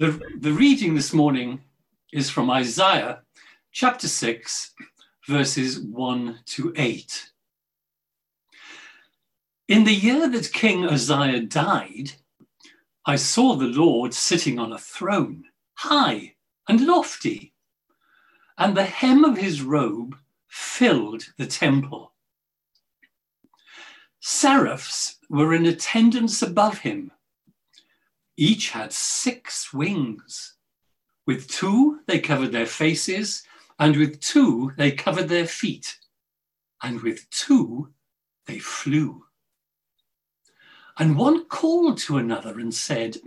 The, 0.00 0.20
the 0.38 0.52
reading 0.52 0.94
this 0.94 1.12
morning 1.12 1.60
is 2.12 2.30
from 2.30 2.50
Isaiah 2.50 3.22
chapter 3.72 4.06
6, 4.06 4.72
verses 5.26 5.80
1 5.80 6.38
to 6.46 6.72
8. 6.76 7.30
In 9.66 9.82
the 9.82 9.92
year 9.92 10.28
that 10.28 10.52
King 10.52 10.84
Uzziah 10.84 11.40
died, 11.40 12.12
I 13.06 13.16
saw 13.16 13.56
the 13.56 13.66
Lord 13.66 14.14
sitting 14.14 14.60
on 14.60 14.72
a 14.72 14.78
throne, 14.78 15.46
high 15.74 16.36
and 16.68 16.86
lofty, 16.86 17.52
and 18.56 18.76
the 18.76 18.84
hem 18.84 19.24
of 19.24 19.36
his 19.36 19.62
robe 19.62 20.16
filled 20.46 21.24
the 21.38 21.46
temple. 21.46 22.12
Seraphs 24.20 25.16
were 25.28 25.52
in 25.54 25.66
attendance 25.66 26.40
above 26.40 26.78
him 26.78 27.10
each 28.38 28.70
had 28.70 28.92
six 28.92 29.74
wings. 29.74 30.54
With 31.26 31.48
two, 31.48 32.00
they 32.06 32.20
covered 32.20 32.52
their 32.52 32.66
faces, 32.66 33.42
and 33.80 33.96
with 33.96 34.20
two, 34.20 34.72
they 34.78 34.92
covered 34.92 35.28
their 35.28 35.46
feet, 35.46 35.98
and 36.82 37.02
with 37.02 37.28
two, 37.30 37.92
they 38.46 38.60
flew. 38.60 39.24
And 40.98 41.18
one 41.18 41.46
called 41.46 41.98
to 41.98 42.18
another 42.18 42.60
and 42.60 42.72
said, 42.72 43.18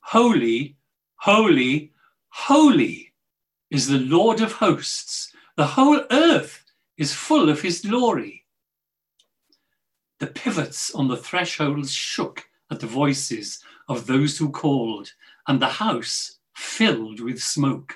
Holy, 0.00 0.76
holy, 1.16 1.92
holy 2.28 3.14
is 3.70 3.88
the 3.88 3.98
Lord 3.98 4.42
of 4.42 4.52
hosts. 4.52 5.32
The 5.56 5.66
whole 5.66 6.02
earth 6.10 6.64
is 6.98 7.14
full 7.14 7.48
of 7.48 7.62
his 7.62 7.80
glory. 7.80 8.44
The 10.20 10.26
pivots 10.26 10.94
on 10.94 11.08
the 11.08 11.16
thresholds 11.16 11.90
shook 11.90 12.44
at 12.70 12.80
the 12.80 12.86
voices 12.86 13.64
of 13.88 14.06
those 14.06 14.38
who 14.38 14.50
called, 14.50 15.12
and 15.46 15.60
the 15.60 15.66
house 15.66 16.38
filled 16.54 17.20
with 17.20 17.42
smoke. 17.42 17.94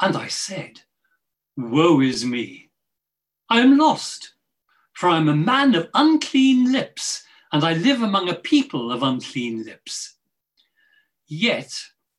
And 0.00 0.16
I 0.16 0.28
said, 0.28 0.80
Woe 1.56 2.00
is 2.00 2.24
me! 2.24 2.70
I 3.48 3.60
am 3.60 3.78
lost, 3.78 4.34
for 4.92 5.08
I 5.08 5.16
am 5.16 5.28
a 5.28 5.36
man 5.36 5.74
of 5.74 5.88
unclean 5.94 6.72
lips, 6.72 7.24
and 7.52 7.64
I 7.64 7.74
live 7.74 8.02
among 8.02 8.28
a 8.28 8.34
people 8.34 8.90
of 8.90 9.02
unclean 9.02 9.64
lips. 9.64 10.14
Yet 11.26 11.72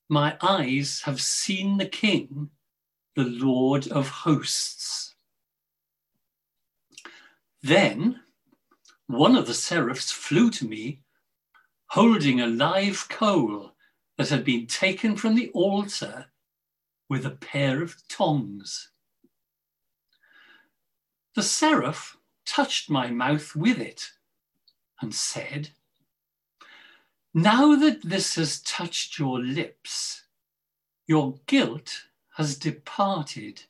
my 0.10 0.38
eyes 0.42 1.02
have 1.06 1.22
seen 1.22 1.78
the 1.78 1.86
King, 1.86 2.50
the 3.16 3.26
Lord 3.26 3.88
of 3.88 4.08
hosts. 4.08 5.16
Then 7.62 8.22
one 9.08 9.36
of 9.36 9.48
the 9.48 9.54
seraphs 9.54 10.12
flew 10.12 10.50
to 10.52 10.68
me 10.68 11.02
holding 11.88 12.42
a 12.42 12.48
live 12.48 13.08
coal 13.10 13.74
that 14.18 14.30
had 14.30 14.44
been 14.44 14.68
taken 14.68 15.16
from 15.16 15.36
the 15.36 15.50
altar 15.50 16.28
with 17.10 17.26
a 17.26 17.32
pair 17.32 17.82
of 17.82 18.08
tongs. 18.08 18.90
The 21.36 21.44
seraph 21.44 22.18
touched 22.46 22.90
my 22.90 23.10
mouth 23.12 23.56
with 23.56 23.80
it 23.80 24.12
and 25.02 25.14
said, 25.14 25.70
Now 27.34 27.76
that 27.76 28.02
this 28.04 28.36
has 28.36 28.62
touched 28.62 29.20
your 29.20 29.40
lips, 29.40 30.24
your 31.08 31.36
guilt 31.46 32.06
has 32.36 32.58
departed 32.58 33.64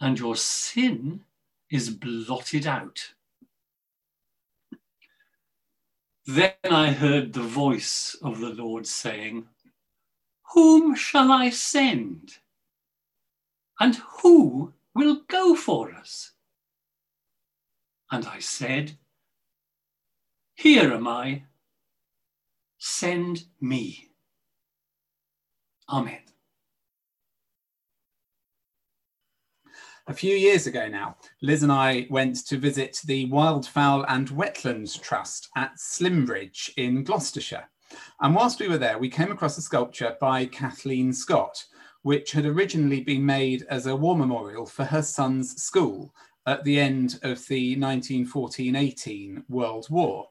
and 0.00 0.18
your 0.18 0.36
sin 0.36 1.24
is 1.70 1.90
blotted 1.90 2.66
out. 2.66 3.12
Then 6.26 6.54
I 6.70 6.92
heard 6.92 7.32
the 7.32 7.42
voice 7.42 8.16
of 8.22 8.40
the 8.40 8.50
Lord 8.50 8.86
saying, 8.86 9.46
Whom 10.54 10.94
shall 10.94 11.32
I 11.32 11.50
send? 11.50 12.38
And 13.80 13.96
who 14.22 14.72
will 14.94 15.22
go 15.28 15.54
for 15.56 15.92
us? 15.92 16.32
And 18.10 18.26
I 18.26 18.40
said, 18.40 18.92
Here 20.54 20.92
am 20.92 21.08
I, 21.08 21.44
send 22.78 23.44
me. 23.60 24.10
Amen. 25.88 26.31
A 30.08 30.14
few 30.14 30.34
years 30.34 30.66
ago 30.66 30.88
now, 30.88 31.16
Liz 31.42 31.62
and 31.62 31.70
I 31.70 32.08
went 32.10 32.44
to 32.46 32.58
visit 32.58 33.00
the 33.04 33.30
Wildfowl 33.30 34.04
and 34.08 34.28
Wetlands 34.30 35.00
Trust 35.00 35.48
at 35.56 35.76
Slimbridge 35.78 36.72
in 36.76 37.04
Gloucestershire. 37.04 37.68
And 38.20 38.34
whilst 38.34 38.58
we 38.58 38.66
were 38.66 38.78
there, 38.78 38.98
we 38.98 39.08
came 39.08 39.30
across 39.30 39.56
a 39.58 39.62
sculpture 39.62 40.16
by 40.20 40.46
Kathleen 40.46 41.12
Scott, 41.12 41.64
which 42.02 42.32
had 42.32 42.46
originally 42.46 43.00
been 43.00 43.24
made 43.24 43.64
as 43.70 43.86
a 43.86 43.94
war 43.94 44.16
memorial 44.16 44.66
for 44.66 44.84
her 44.84 45.02
son's 45.02 45.62
school 45.62 46.12
at 46.46 46.64
the 46.64 46.80
end 46.80 47.20
of 47.22 47.46
the 47.46 47.76
1914 47.76 48.74
18 48.74 49.44
World 49.48 49.86
War. 49.88 50.28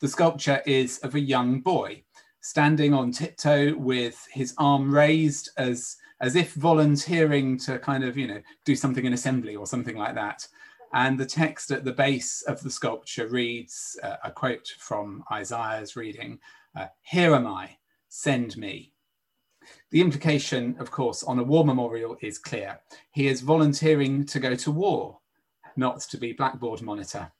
The 0.00 0.08
sculpture 0.08 0.62
is 0.66 0.98
of 0.98 1.14
a 1.14 1.20
young 1.20 1.60
boy 1.60 2.02
standing 2.42 2.92
on 2.92 3.12
tiptoe 3.12 3.74
with 3.74 4.22
his 4.30 4.52
arm 4.58 4.94
raised 4.94 5.48
as 5.56 5.96
as 6.20 6.36
if 6.36 6.54
volunteering 6.54 7.58
to 7.58 7.78
kind 7.78 8.04
of, 8.04 8.16
you 8.16 8.26
know, 8.26 8.42
do 8.64 8.74
something 8.74 9.04
in 9.04 9.12
assembly 9.12 9.56
or 9.56 9.66
something 9.66 9.96
like 9.96 10.14
that. 10.14 10.46
And 10.94 11.18
the 11.18 11.26
text 11.26 11.70
at 11.70 11.84
the 11.84 11.92
base 11.92 12.42
of 12.42 12.62
the 12.62 12.70
sculpture 12.70 13.28
reads 13.28 13.98
uh, 14.02 14.16
a 14.24 14.30
quote 14.30 14.68
from 14.78 15.22
Isaiah's 15.30 15.96
reading 15.96 16.38
uh, 16.76 16.86
Here 17.02 17.34
am 17.34 17.46
I, 17.46 17.76
send 18.08 18.56
me. 18.56 18.92
The 19.90 20.00
implication, 20.00 20.76
of 20.78 20.90
course, 20.90 21.22
on 21.22 21.38
a 21.38 21.42
war 21.42 21.64
memorial 21.64 22.16
is 22.22 22.38
clear. 22.38 22.80
He 23.12 23.28
is 23.28 23.42
volunteering 23.42 24.24
to 24.26 24.40
go 24.40 24.54
to 24.54 24.70
war, 24.70 25.18
not 25.76 26.00
to 26.00 26.16
be 26.16 26.32
blackboard 26.32 26.80
monitor. 26.80 27.30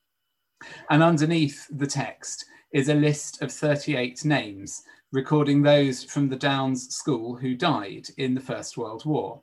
And 0.91 1.03
underneath 1.03 1.67
the 1.71 1.87
text 1.87 2.45
is 2.73 2.89
a 2.89 2.95
list 2.95 3.43
of 3.43 3.53
38 3.53 4.25
names 4.25 4.83
recording 5.13 5.63
those 5.63 6.05
from 6.05 6.29
the 6.29 6.37
Downs 6.37 6.95
School 6.95 7.37
who 7.37 7.55
died 7.55 8.09
in 8.19 8.35
the 8.35 8.41
First 8.41 8.77
World 8.77 9.05
War. 9.07 9.43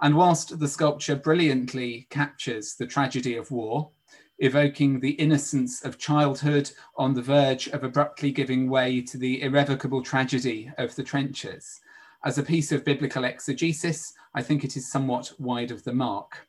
And 0.00 0.16
whilst 0.16 0.58
the 0.58 0.68
sculpture 0.68 1.16
brilliantly 1.16 2.06
captures 2.10 2.74
the 2.74 2.86
tragedy 2.86 3.36
of 3.36 3.50
war, 3.50 3.90
evoking 4.38 5.00
the 5.00 5.12
innocence 5.12 5.84
of 5.84 5.98
childhood 5.98 6.70
on 6.96 7.14
the 7.14 7.22
verge 7.22 7.68
of 7.68 7.84
abruptly 7.84 8.30
giving 8.30 8.68
way 8.68 9.00
to 9.00 9.16
the 9.16 9.42
irrevocable 9.42 10.02
tragedy 10.02 10.70
of 10.78 10.94
the 10.96 11.02
trenches, 11.04 11.80
as 12.24 12.38
a 12.38 12.42
piece 12.42 12.70
of 12.70 12.84
biblical 12.84 13.24
exegesis, 13.24 14.12
I 14.34 14.42
think 14.42 14.64
it 14.64 14.76
is 14.76 14.90
somewhat 14.90 15.32
wide 15.38 15.72
of 15.72 15.82
the 15.82 15.92
mark. 15.92 16.46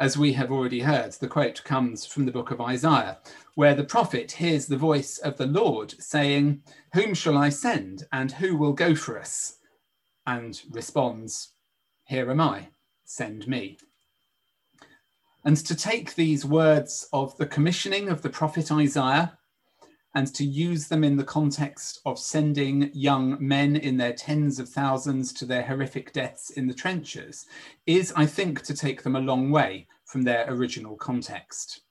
As 0.00 0.16
we 0.16 0.32
have 0.32 0.50
already 0.50 0.80
heard, 0.80 1.12
the 1.12 1.28
quote 1.28 1.62
comes 1.62 2.06
from 2.06 2.24
the 2.24 2.32
book 2.32 2.50
of 2.50 2.58
Isaiah, 2.58 3.18
where 3.54 3.74
the 3.74 3.84
prophet 3.84 4.32
hears 4.32 4.64
the 4.64 4.78
voice 4.78 5.18
of 5.18 5.36
the 5.36 5.44
Lord 5.44 5.94
saying, 6.02 6.62
Whom 6.94 7.12
shall 7.12 7.36
I 7.36 7.50
send 7.50 8.04
and 8.10 8.32
who 8.32 8.56
will 8.56 8.72
go 8.72 8.94
for 8.94 9.18
us? 9.18 9.58
And 10.26 10.58
responds, 10.70 11.52
Here 12.06 12.30
am 12.30 12.40
I, 12.40 12.68
send 13.04 13.46
me. 13.46 13.76
And 15.44 15.58
to 15.58 15.74
take 15.74 16.14
these 16.14 16.46
words 16.46 17.06
of 17.12 17.36
the 17.36 17.46
commissioning 17.46 18.08
of 18.08 18.22
the 18.22 18.30
prophet 18.30 18.72
Isaiah 18.72 19.36
and 20.14 20.34
to 20.34 20.44
use 20.44 20.88
them 20.88 21.04
in 21.04 21.16
the 21.16 21.24
context 21.24 22.00
of 22.04 22.18
sending 22.18 22.90
young 22.92 23.36
men 23.40 23.76
in 23.76 23.96
their 23.96 24.12
tens 24.12 24.58
of 24.58 24.68
thousands 24.68 25.32
to 25.32 25.44
their 25.44 25.62
horrific 25.62 26.12
deaths 26.12 26.50
in 26.50 26.66
the 26.66 26.74
trenches 26.74 27.46
is, 27.86 28.12
I 28.16 28.26
think, 28.26 28.62
to 28.62 28.74
take 28.74 29.02
them 29.02 29.16
a 29.16 29.20
long 29.20 29.50
way 29.50 29.86
from 30.06 30.22
their 30.22 30.52
original 30.52 30.96
context. 30.96 31.82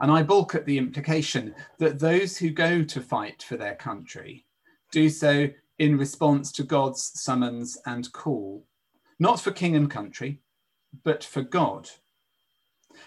And 0.00 0.10
I 0.10 0.22
balk 0.22 0.54
at 0.54 0.64
the 0.66 0.78
implication 0.78 1.54
that 1.78 1.98
those 1.98 2.36
who 2.36 2.50
go 2.50 2.82
to 2.82 3.00
fight 3.00 3.42
for 3.42 3.56
their 3.56 3.76
country 3.76 4.44
do 4.90 5.08
so 5.08 5.48
in 5.78 5.96
response 5.96 6.50
to 6.52 6.64
God's 6.64 7.12
summons 7.14 7.78
and 7.86 8.10
call, 8.12 8.64
not 9.18 9.40
for 9.40 9.52
king 9.52 9.76
and 9.76 9.90
country, 9.90 10.40
but 11.04 11.22
for 11.22 11.42
God, 11.42 11.88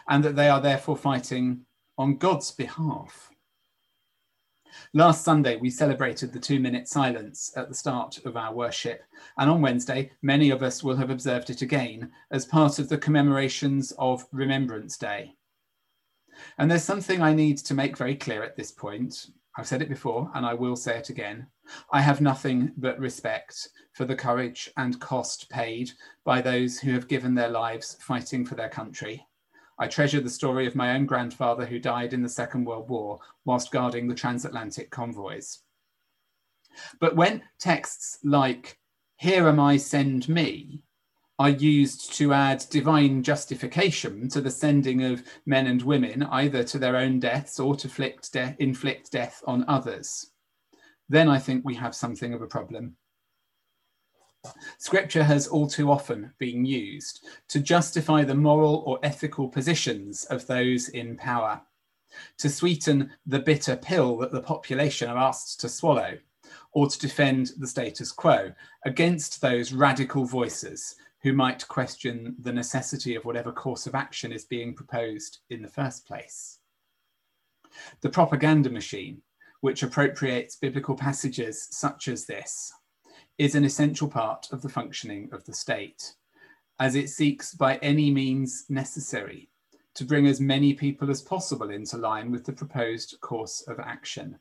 and 0.07 0.23
that 0.23 0.35
they 0.35 0.47
are 0.47 0.61
therefore 0.61 0.95
fighting 0.95 1.65
on 1.97 2.17
God's 2.17 2.51
behalf. 2.51 3.30
Last 4.93 5.23
Sunday, 5.23 5.57
we 5.57 5.69
celebrated 5.69 6.31
the 6.31 6.39
two 6.39 6.59
minute 6.59 6.87
silence 6.87 7.51
at 7.55 7.69
the 7.69 7.75
start 7.75 8.19
of 8.25 8.37
our 8.37 8.53
worship. 8.53 9.03
And 9.37 9.49
on 9.49 9.61
Wednesday, 9.61 10.11
many 10.21 10.49
of 10.49 10.63
us 10.63 10.83
will 10.83 10.95
have 10.95 11.09
observed 11.09 11.49
it 11.49 11.61
again 11.61 12.11
as 12.31 12.45
part 12.45 12.79
of 12.79 12.89
the 12.89 12.97
commemorations 12.97 13.91
of 13.99 14.25
Remembrance 14.31 14.97
Day. 14.97 15.35
And 16.57 16.69
there's 16.69 16.83
something 16.83 17.21
I 17.21 17.33
need 17.33 17.57
to 17.59 17.73
make 17.73 17.97
very 17.97 18.15
clear 18.15 18.43
at 18.43 18.55
this 18.55 18.71
point. 18.71 19.27
I've 19.57 19.67
said 19.67 19.81
it 19.81 19.89
before 19.89 20.31
and 20.33 20.45
I 20.45 20.53
will 20.53 20.75
say 20.75 20.97
it 20.97 21.09
again. 21.09 21.47
I 21.91 22.01
have 22.01 22.21
nothing 22.21 22.71
but 22.77 22.99
respect 22.99 23.69
for 23.93 24.05
the 24.05 24.15
courage 24.15 24.69
and 24.77 24.99
cost 24.99 25.49
paid 25.49 25.91
by 26.23 26.41
those 26.41 26.79
who 26.79 26.93
have 26.93 27.07
given 27.07 27.35
their 27.35 27.49
lives 27.49 27.97
fighting 27.99 28.45
for 28.45 28.55
their 28.55 28.69
country. 28.69 29.25
I 29.79 29.87
treasure 29.87 30.21
the 30.21 30.29
story 30.29 30.67
of 30.67 30.75
my 30.75 30.93
own 30.95 31.05
grandfather 31.05 31.65
who 31.65 31.79
died 31.79 32.13
in 32.13 32.21
the 32.21 32.29
Second 32.29 32.65
World 32.65 32.89
War 32.89 33.19
whilst 33.45 33.71
guarding 33.71 34.07
the 34.07 34.15
transatlantic 34.15 34.91
convoys. 34.91 35.59
But 36.99 37.15
when 37.15 37.43
texts 37.59 38.19
like, 38.23 38.77
Here 39.17 39.47
am 39.47 39.59
I, 39.59 39.77
send 39.77 40.29
me, 40.29 40.83
are 41.39 41.49
used 41.49 42.13
to 42.13 42.33
add 42.33 42.63
divine 42.69 43.23
justification 43.23 44.29
to 44.29 44.41
the 44.41 44.51
sending 44.51 45.03
of 45.03 45.23
men 45.45 45.65
and 45.65 45.81
women, 45.81 46.23
either 46.23 46.63
to 46.63 46.77
their 46.77 46.95
own 46.95 47.19
deaths 47.19 47.59
or 47.59 47.75
to 47.75 47.87
inflict, 47.87 48.33
de- 48.33 48.55
inflict 48.59 49.11
death 49.11 49.41
on 49.47 49.65
others, 49.67 50.31
then 51.09 51.27
I 51.27 51.39
think 51.39 51.65
we 51.65 51.73
have 51.75 51.95
something 51.95 52.33
of 52.33 52.41
a 52.41 52.47
problem. 52.47 52.95
Scripture 54.77 55.23
has 55.23 55.47
all 55.47 55.67
too 55.67 55.91
often 55.91 56.33
been 56.39 56.65
used 56.65 57.25
to 57.47 57.59
justify 57.59 58.23
the 58.23 58.35
moral 58.35 58.83
or 58.85 58.99
ethical 59.03 59.47
positions 59.47 60.25
of 60.25 60.47
those 60.47 60.89
in 60.89 61.15
power, 61.15 61.61
to 62.37 62.49
sweeten 62.49 63.11
the 63.25 63.39
bitter 63.39 63.75
pill 63.75 64.17
that 64.17 64.31
the 64.31 64.41
population 64.41 65.09
are 65.09 65.17
asked 65.17 65.59
to 65.61 65.69
swallow, 65.69 66.17
or 66.73 66.87
to 66.87 66.99
defend 66.99 67.51
the 67.57 67.67
status 67.67 68.11
quo 68.11 68.51
against 68.85 69.41
those 69.41 69.73
radical 69.73 70.25
voices 70.25 70.95
who 71.21 71.33
might 71.33 71.67
question 71.67 72.35
the 72.39 72.51
necessity 72.51 73.15
of 73.15 73.25
whatever 73.25 73.51
course 73.51 73.85
of 73.85 73.93
action 73.93 74.31
is 74.31 74.45
being 74.45 74.73
proposed 74.73 75.39
in 75.51 75.61
the 75.61 75.67
first 75.67 76.07
place. 76.07 76.57
The 78.01 78.09
propaganda 78.09 78.69
machine, 78.69 79.21
which 79.61 79.83
appropriates 79.83 80.55
biblical 80.55 80.95
passages 80.95 81.67
such 81.69 82.07
as 82.07 82.25
this, 82.25 82.73
is 83.41 83.55
an 83.55 83.65
essential 83.65 84.07
part 84.07 84.47
of 84.51 84.61
the 84.61 84.69
functioning 84.69 85.27
of 85.31 85.43
the 85.45 85.53
state, 85.53 86.13
as 86.79 86.93
it 86.93 87.09
seeks 87.09 87.55
by 87.55 87.77
any 87.77 88.11
means 88.11 88.65
necessary 88.69 89.49
to 89.95 90.05
bring 90.05 90.27
as 90.27 90.39
many 90.39 90.75
people 90.75 91.09
as 91.09 91.23
possible 91.23 91.71
into 91.71 91.97
line 91.97 92.29
with 92.29 92.45
the 92.45 92.53
proposed 92.53 93.19
course 93.21 93.63
of 93.67 93.79
action. 93.79 94.37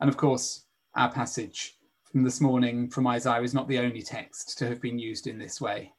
And 0.00 0.08
of 0.08 0.16
course, 0.16 0.66
our 0.94 1.10
passage 1.10 1.76
from 2.04 2.22
this 2.22 2.40
morning 2.40 2.88
from 2.88 3.08
Isaiah 3.08 3.42
is 3.42 3.52
not 3.52 3.66
the 3.66 3.80
only 3.80 4.02
text 4.02 4.58
to 4.58 4.68
have 4.68 4.80
been 4.80 5.00
used 5.00 5.26
in 5.26 5.40
this 5.40 5.60
way. 5.60 5.92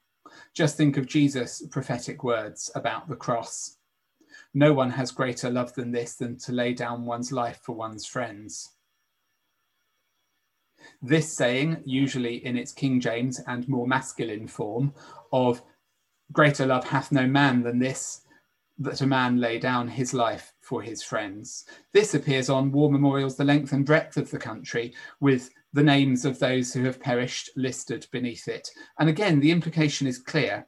Just 0.53 0.77
think 0.77 0.95
of 0.95 1.05
Jesus' 1.05 1.67
prophetic 1.69 2.23
words 2.23 2.71
about 2.75 3.09
the 3.09 3.17
cross. 3.17 3.75
No 4.53 4.71
one 4.71 4.91
has 4.91 5.11
greater 5.11 5.49
love 5.49 5.73
than 5.73 5.91
this 5.91 6.15
than 6.15 6.37
to 6.37 6.53
lay 6.53 6.73
down 6.73 7.05
one's 7.05 7.33
life 7.33 7.59
for 7.61 7.75
one's 7.75 8.05
friends. 8.05 8.69
This 11.01 11.31
saying, 11.31 11.81
usually 11.85 12.45
in 12.45 12.57
its 12.57 12.71
King 12.71 12.99
James 12.99 13.39
and 13.47 13.67
more 13.67 13.87
masculine 13.87 14.47
form, 14.47 14.93
of 15.31 15.61
greater 16.31 16.65
love 16.65 16.85
hath 16.85 17.11
no 17.11 17.27
man 17.27 17.63
than 17.63 17.79
this, 17.79 18.21
that 18.77 19.01
a 19.01 19.07
man 19.07 19.37
lay 19.37 19.59
down 19.59 19.87
his 19.87 20.13
life 20.13 20.53
for 20.61 20.81
his 20.81 21.03
friends. 21.03 21.65
This 21.91 22.13
appears 22.13 22.49
on 22.49 22.71
war 22.71 22.91
memorials 22.91 23.35
the 23.35 23.43
length 23.43 23.73
and 23.73 23.85
breadth 23.85 24.17
of 24.17 24.31
the 24.31 24.37
country, 24.37 24.93
with 25.19 25.49
the 25.73 25.83
names 25.83 26.25
of 26.25 26.39
those 26.39 26.73
who 26.73 26.83
have 26.85 26.99
perished 26.99 27.49
listed 27.55 28.07
beneath 28.11 28.47
it. 28.47 28.69
And 28.99 29.09
again, 29.09 29.39
the 29.39 29.51
implication 29.51 30.07
is 30.07 30.17
clear. 30.17 30.67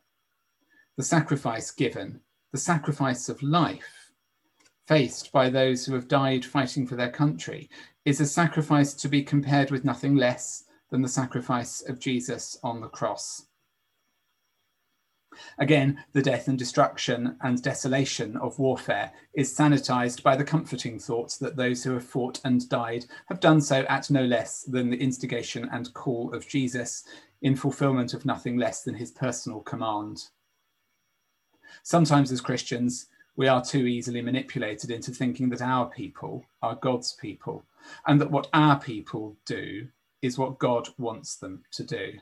The 0.98 1.04
sacrifice 1.04 1.72
given, 1.72 2.20
the 2.52 2.58
sacrifice 2.58 3.30
of 3.30 3.42
life 3.42 4.01
faced 4.92 5.32
by 5.32 5.50
those 5.50 5.86
who 5.86 5.94
have 5.94 6.10
died 6.10 6.44
fighting 6.44 6.86
for 6.86 6.98
their 6.98 7.10
country, 7.10 7.70
is 8.04 8.20
a 8.20 8.26
sacrifice 8.26 8.94
to 8.94 9.08
be 9.08 9.24
compared 9.24 9.72
with 9.72 9.86
nothing 9.86 10.18
less 10.18 10.66
than 10.90 11.02
the 11.02 11.08
sacrifice 11.08 11.82
of 11.88 11.98
Jesus 11.98 12.58
on 12.62 12.82
the 12.82 12.90
cross. 12.90 13.46
Again, 15.58 16.04
the 16.12 16.22
death 16.22 16.50
and 16.50 16.60
destruction 16.60 17.38
and 17.40 17.62
desolation 17.62 18.36
of 18.36 18.60
warfare 18.60 19.14
is 19.34 19.56
sanitized 19.56 20.24
by 20.24 20.36
the 20.36 20.44
comforting 20.44 21.00
thought 21.00 21.38
that 21.40 21.56
those 21.56 21.86
who 21.86 21.94
have 21.94 22.04
fought 22.04 22.42
and 22.44 22.68
died 22.68 23.06
have 23.28 23.40
done 23.40 23.62
so 23.62 23.86
at 23.88 24.12
no 24.12 24.26
less 24.26 24.64
than 24.64 24.90
the 24.90 25.02
instigation 25.02 25.70
and 25.72 25.94
call 25.94 26.34
of 26.34 26.50
Jesus 26.50 27.06
in 27.42 27.56
fulfillment 27.56 28.14
of 28.14 28.26
nothing 28.26 28.58
less 28.58 28.84
than 28.84 28.96
his 28.96 29.12
personal 29.12 29.62
command. 29.62 30.24
Sometimes, 31.82 32.30
as 32.34 32.42
Christians, 32.42 33.08
we 33.36 33.48
are 33.48 33.64
too 33.64 33.88
easily 33.88 34.22
manipulated 34.22 34.92
into 34.92 35.12
thinking 35.12 35.50
that 35.50 35.62
our 35.62 35.90
people 35.90 36.46
are 36.62 36.76
God's 36.76 37.14
people 37.14 37.66
and 38.08 38.20
that 38.20 38.32
what 38.32 38.48
our 38.54 38.80
people 38.80 39.36
do 39.46 39.88
is 40.22 40.38
what 40.38 40.60
God 40.60 40.88
wants 40.98 41.36
them 41.36 41.64
to 41.72 41.84
do. 41.84 42.14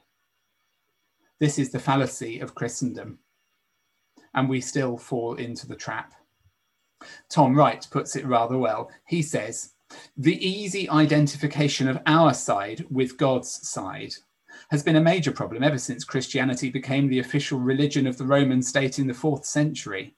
This 1.39 1.57
is 1.57 1.71
the 1.71 1.79
fallacy 1.79 2.39
of 2.39 2.55
Christendom, 2.55 3.19
and 4.33 4.49
we 4.49 4.61
still 4.61 4.97
fall 4.97 5.35
into 5.35 5.67
the 5.67 5.75
trap. 5.75 6.13
Tom 7.29 7.55
Wright 7.55 7.87
puts 7.91 8.15
it 8.15 8.25
rather 8.25 8.57
well. 8.57 8.91
He 9.05 9.21
says, 9.21 9.73
The 10.17 10.45
easy 10.45 10.89
identification 10.89 11.87
of 11.87 12.01
our 12.05 12.33
side 12.33 12.85
with 12.89 13.17
God's 13.17 13.67
side 13.67 14.13
has 14.69 14.83
been 14.83 14.97
a 14.97 15.01
major 15.01 15.31
problem 15.31 15.63
ever 15.63 15.77
since 15.77 16.03
Christianity 16.03 16.69
became 16.69 17.07
the 17.07 17.19
official 17.19 17.59
religion 17.59 18.05
of 18.05 18.17
the 18.17 18.25
Roman 18.25 18.61
state 18.61 18.99
in 18.99 19.07
the 19.07 19.13
fourth 19.13 19.45
century. 19.45 20.15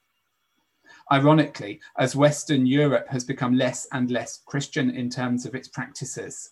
Ironically, 1.10 1.80
as 1.98 2.16
Western 2.16 2.66
Europe 2.66 3.08
has 3.08 3.24
become 3.24 3.56
less 3.56 3.86
and 3.92 4.10
less 4.10 4.42
Christian 4.46 4.90
in 4.90 5.10
terms 5.10 5.44
of 5.44 5.54
its 5.54 5.68
practices, 5.68 6.50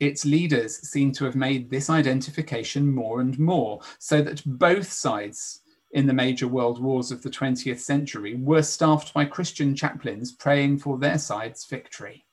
its 0.00 0.24
leaders 0.24 0.76
seem 0.88 1.12
to 1.12 1.24
have 1.24 1.36
made 1.36 1.70
this 1.70 1.88
identification 1.88 2.92
more 2.92 3.20
and 3.20 3.38
more, 3.38 3.80
so 3.98 4.22
that 4.22 4.42
both 4.44 4.90
sides 4.90 5.60
in 5.92 6.06
the 6.06 6.12
major 6.12 6.48
world 6.48 6.82
wars 6.82 7.12
of 7.12 7.22
the 7.22 7.30
20th 7.30 7.78
century 7.78 8.34
were 8.34 8.62
staffed 8.62 9.14
by 9.14 9.24
Christian 9.24 9.74
chaplains 9.76 10.32
praying 10.32 10.78
for 10.78 10.98
their 10.98 11.18
side's 11.18 11.64
victory. 11.66 12.26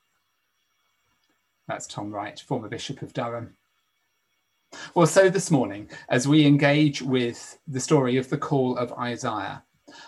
That's 1.68 1.86
Tom 1.86 2.10
Wright, 2.10 2.38
former 2.40 2.68
Bishop 2.68 3.02
of 3.02 3.12
Durham. 3.12 3.56
Well, 4.94 5.06
so 5.06 5.28
this 5.28 5.50
morning, 5.50 5.88
as 6.08 6.26
we 6.26 6.44
engage 6.44 7.02
with 7.02 7.58
the 7.68 7.80
story 7.80 8.16
of 8.16 8.28
the 8.28 8.38
call 8.38 8.76
of 8.76 8.92
Isaiah, 8.94 9.62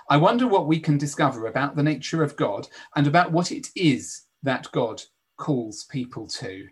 I 0.08 0.16
wonder 0.16 0.46
what 0.46 0.66
we 0.66 0.80
can 0.80 0.98
discover 0.98 1.46
about 1.46 1.76
the 1.76 1.82
nature 1.82 2.22
of 2.22 2.36
God 2.36 2.68
and 2.96 3.06
about 3.06 3.32
what 3.32 3.52
it 3.52 3.68
is 3.74 4.22
that 4.42 4.70
God 4.72 5.02
calls 5.36 5.84
people 5.84 6.26
to. 6.28 6.66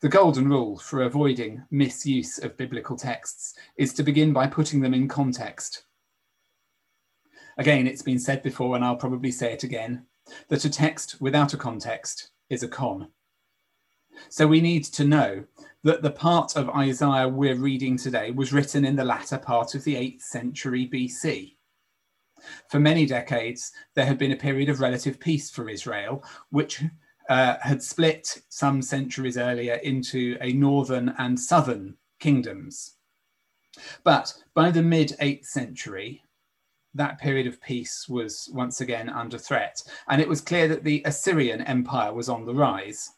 The 0.00 0.08
golden 0.08 0.48
rule 0.48 0.78
for 0.78 1.02
avoiding 1.02 1.62
misuse 1.70 2.38
of 2.38 2.56
biblical 2.56 2.96
texts 2.96 3.54
is 3.76 3.92
to 3.94 4.02
begin 4.02 4.32
by 4.32 4.46
putting 4.46 4.80
them 4.80 4.94
in 4.94 5.08
context. 5.08 5.84
Again, 7.58 7.86
it's 7.86 8.02
been 8.02 8.18
said 8.18 8.42
before, 8.42 8.76
and 8.76 8.84
I'll 8.84 8.96
probably 8.96 9.30
say 9.30 9.52
it 9.52 9.64
again, 9.64 10.06
that 10.48 10.64
a 10.64 10.70
text 10.70 11.20
without 11.20 11.54
a 11.54 11.56
context 11.56 12.30
is 12.50 12.62
a 12.62 12.68
con. 12.68 13.08
So 14.28 14.46
we 14.46 14.60
need 14.60 14.84
to 14.84 15.04
know 15.04 15.44
that 15.86 16.02
the 16.02 16.10
part 16.10 16.56
of 16.56 16.68
Isaiah 16.70 17.28
we're 17.28 17.54
reading 17.54 17.96
today 17.96 18.32
was 18.32 18.52
written 18.52 18.84
in 18.84 18.96
the 18.96 19.04
latter 19.04 19.38
part 19.38 19.76
of 19.76 19.84
the 19.84 19.94
8th 19.94 20.20
century 20.20 20.90
BC. 20.92 21.54
For 22.68 22.80
many 22.80 23.06
decades, 23.06 23.70
there 23.94 24.04
had 24.04 24.18
been 24.18 24.32
a 24.32 24.36
period 24.36 24.68
of 24.68 24.80
relative 24.80 25.20
peace 25.20 25.48
for 25.48 25.68
Israel, 25.68 26.24
which 26.50 26.82
uh, 27.28 27.58
had 27.62 27.84
split 27.84 28.42
some 28.48 28.82
centuries 28.82 29.38
earlier 29.38 29.74
into 29.74 30.36
a 30.40 30.52
northern 30.54 31.14
and 31.18 31.38
southern 31.38 31.94
kingdoms. 32.18 32.96
But 34.02 34.34
by 34.54 34.72
the 34.72 34.82
mid 34.82 35.14
8th 35.20 35.44
century, 35.44 36.20
that 36.94 37.20
period 37.20 37.46
of 37.46 37.62
peace 37.62 38.08
was 38.08 38.50
once 38.52 38.80
again 38.80 39.08
under 39.08 39.38
threat, 39.38 39.80
and 40.08 40.20
it 40.20 40.28
was 40.28 40.40
clear 40.40 40.66
that 40.66 40.82
the 40.82 41.02
Assyrian 41.04 41.60
Empire 41.60 42.12
was 42.12 42.28
on 42.28 42.44
the 42.44 42.54
rise. 42.54 43.12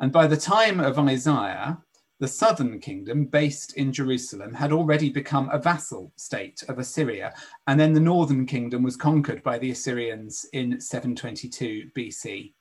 And 0.00 0.12
by 0.12 0.26
the 0.26 0.36
time 0.36 0.80
of 0.80 0.98
Isaiah, 0.98 1.78
the 2.20 2.28
southern 2.28 2.80
kingdom, 2.80 3.26
based 3.26 3.74
in 3.74 3.92
Jerusalem, 3.92 4.52
had 4.54 4.72
already 4.72 5.10
become 5.10 5.48
a 5.50 5.58
vassal 5.58 6.12
state 6.16 6.62
of 6.68 6.78
Assyria, 6.78 7.32
and 7.66 7.78
then 7.78 7.92
the 7.92 8.00
northern 8.00 8.44
kingdom 8.44 8.82
was 8.82 8.96
conquered 8.96 9.42
by 9.42 9.58
the 9.58 9.70
Assyrians 9.70 10.46
in 10.52 10.80
722 10.80 11.90
BC. 11.96 12.52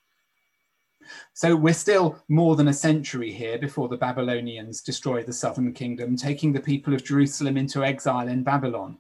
So 1.34 1.56
we're 1.56 1.74
still 1.74 2.22
more 2.28 2.56
than 2.56 2.68
a 2.68 2.74
century 2.74 3.32
here 3.32 3.58
before 3.58 3.88
the 3.88 3.98
Babylonians 3.98 4.82
destroy 4.82 5.24
the 5.24 5.34
southern 5.34 5.74
kingdom, 5.74 6.16
taking 6.16 6.54
the 6.54 6.60
people 6.60 6.94
of 6.94 7.04
Jerusalem 7.04 7.58
into 7.58 7.84
exile 7.84 8.28
in 8.28 8.44
Babylon. 8.44 8.98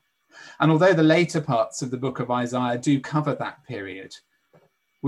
And 0.59 0.71
although 0.71 0.93
the 0.93 1.03
later 1.03 1.41
parts 1.41 1.81
of 1.81 1.91
the 1.91 1.97
book 1.97 2.19
of 2.19 2.31
Isaiah 2.31 2.77
do 2.77 2.99
cover 2.99 3.35
that 3.35 3.63
period, 3.65 4.15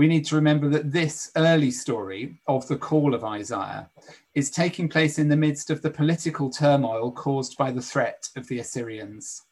we 0.00 0.08
need 0.08 0.24
to 0.24 0.34
remember 0.34 0.66
that 0.66 0.90
this 0.90 1.30
early 1.36 1.70
story 1.70 2.40
of 2.46 2.66
the 2.68 2.76
call 2.78 3.12
of 3.12 3.22
Isaiah 3.22 3.90
is 4.34 4.50
taking 4.50 4.88
place 4.88 5.18
in 5.18 5.28
the 5.28 5.36
midst 5.36 5.68
of 5.68 5.82
the 5.82 5.90
political 5.90 6.48
turmoil 6.48 7.12
caused 7.12 7.58
by 7.58 7.70
the 7.70 7.82
threat 7.82 8.26
of 8.34 8.48
the 8.48 8.60
Assyrians. 8.60 9.42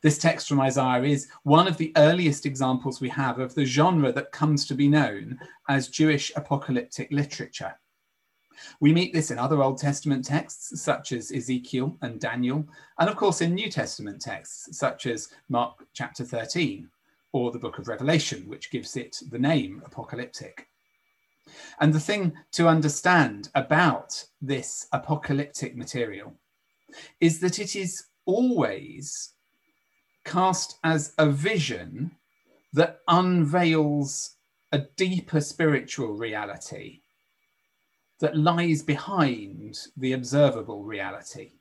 This 0.00 0.16
text 0.16 0.48
from 0.48 0.60
Isaiah 0.60 1.02
is 1.02 1.28
one 1.42 1.68
of 1.68 1.76
the 1.76 1.92
earliest 1.98 2.46
examples 2.46 3.02
we 3.02 3.10
have 3.10 3.38
of 3.38 3.54
the 3.54 3.66
genre 3.66 4.12
that 4.12 4.32
comes 4.32 4.64
to 4.64 4.74
be 4.74 4.88
known 4.88 5.38
as 5.68 5.88
Jewish 5.88 6.32
apocalyptic 6.34 7.08
literature. 7.12 7.74
We 8.80 8.94
meet 8.94 9.12
this 9.12 9.30
in 9.30 9.38
other 9.38 9.62
Old 9.62 9.76
Testament 9.76 10.24
texts, 10.24 10.80
such 10.80 11.12
as 11.12 11.32
Ezekiel 11.32 11.98
and 12.00 12.18
Daniel, 12.18 12.66
and 12.98 13.10
of 13.10 13.16
course 13.16 13.42
in 13.42 13.54
New 13.54 13.70
Testament 13.70 14.22
texts, 14.22 14.78
such 14.78 15.04
as 15.04 15.28
Mark 15.50 15.84
chapter 15.92 16.24
13 16.24 16.88
or 17.38 17.52
the 17.52 17.58
book 17.58 17.78
of 17.78 17.88
Revelation, 17.88 18.48
which 18.48 18.70
gives 18.70 18.96
it 18.96 19.16
the 19.30 19.38
name 19.38 19.82
apocalyptic. 19.84 20.68
And 21.80 21.92
the 21.92 22.00
thing 22.00 22.34
to 22.52 22.68
understand 22.68 23.48
about 23.54 24.24
this 24.40 24.86
apocalyptic 24.92 25.76
material 25.76 26.34
is 27.20 27.40
that 27.40 27.58
it 27.58 27.76
is 27.76 28.06
always 28.26 29.32
cast 30.24 30.78
as 30.84 31.14
a 31.18 31.30
vision 31.30 32.10
that 32.72 33.00
unveils 33.08 34.36
a 34.72 34.78
deeper 34.96 35.40
spiritual 35.40 36.14
reality 36.14 37.00
that 38.20 38.36
lies 38.36 38.82
behind 38.82 39.78
the 39.96 40.12
observable 40.12 40.82
reality. 40.82 41.52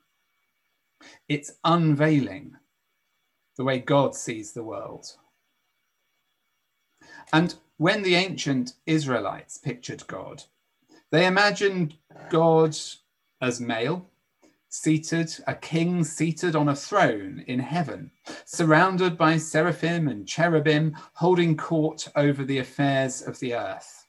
It's 1.29 1.51
unveiling 1.63 2.55
the 3.55 3.63
way 3.63 3.79
God 3.79 4.15
sees 4.15 4.51
the 4.53 4.63
world. 4.63 5.05
And 7.33 7.55
when 7.77 8.03
the 8.03 8.15
ancient 8.15 8.73
Israelites 8.85 9.57
pictured 9.57 10.05
God, 10.07 10.43
they 11.11 11.25
imagined 11.25 11.95
God 12.29 12.77
as 13.41 13.61
male, 13.61 14.09
seated, 14.69 15.33
a 15.47 15.55
king 15.55 16.03
seated 16.03 16.55
on 16.55 16.69
a 16.69 16.75
throne 16.75 17.43
in 17.47 17.59
heaven, 17.59 18.11
surrounded 18.45 19.17
by 19.17 19.37
seraphim 19.37 20.07
and 20.07 20.27
cherubim, 20.27 20.95
holding 21.13 21.55
court 21.55 22.07
over 22.15 22.43
the 22.43 22.59
affairs 22.59 23.21
of 23.21 23.39
the 23.39 23.53
earth. 23.53 24.05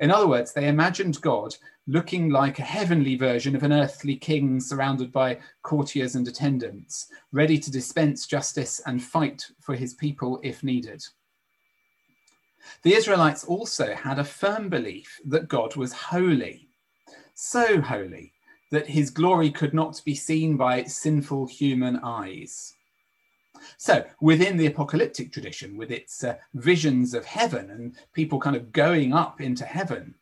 In 0.00 0.10
other 0.10 0.26
words, 0.26 0.52
they 0.52 0.68
imagined 0.68 1.20
God 1.20 1.56
looking 1.86 2.30
like 2.30 2.58
a 2.58 2.62
heavenly 2.62 3.16
version 3.16 3.54
of 3.54 3.62
an 3.62 3.72
earthly 3.72 4.16
king 4.16 4.58
surrounded 4.58 5.12
by 5.12 5.38
courtiers 5.62 6.14
and 6.14 6.26
attendants, 6.26 7.08
ready 7.32 7.58
to 7.58 7.70
dispense 7.70 8.26
justice 8.26 8.80
and 8.86 9.02
fight 9.02 9.46
for 9.60 9.74
his 9.74 9.94
people 9.94 10.40
if 10.42 10.62
needed. 10.62 11.04
The 12.82 12.94
Israelites 12.94 13.44
also 13.44 13.94
had 13.94 14.18
a 14.18 14.24
firm 14.24 14.68
belief 14.68 15.20
that 15.26 15.48
God 15.48 15.76
was 15.76 15.92
holy, 15.92 16.68
so 17.34 17.80
holy 17.80 18.32
that 18.70 18.86
his 18.86 19.10
glory 19.10 19.50
could 19.50 19.74
not 19.74 20.00
be 20.04 20.14
seen 20.14 20.56
by 20.56 20.84
sinful 20.84 21.46
human 21.46 22.00
eyes. 22.02 22.74
So, 23.76 24.04
within 24.20 24.56
the 24.56 24.66
apocalyptic 24.66 25.32
tradition, 25.32 25.76
with 25.76 25.90
its 25.90 26.24
uh, 26.24 26.36
visions 26.54 27.14
of 27.14 27.24
heaven 27.24 27.70
and 27.70 27.96
people 28.12 28.38
kind 28.40 28.56
of 28.56 28.72
going 28.72 29.12
up 29.12 29.40
into 29.40 29.64
heaven, 29.64 30.14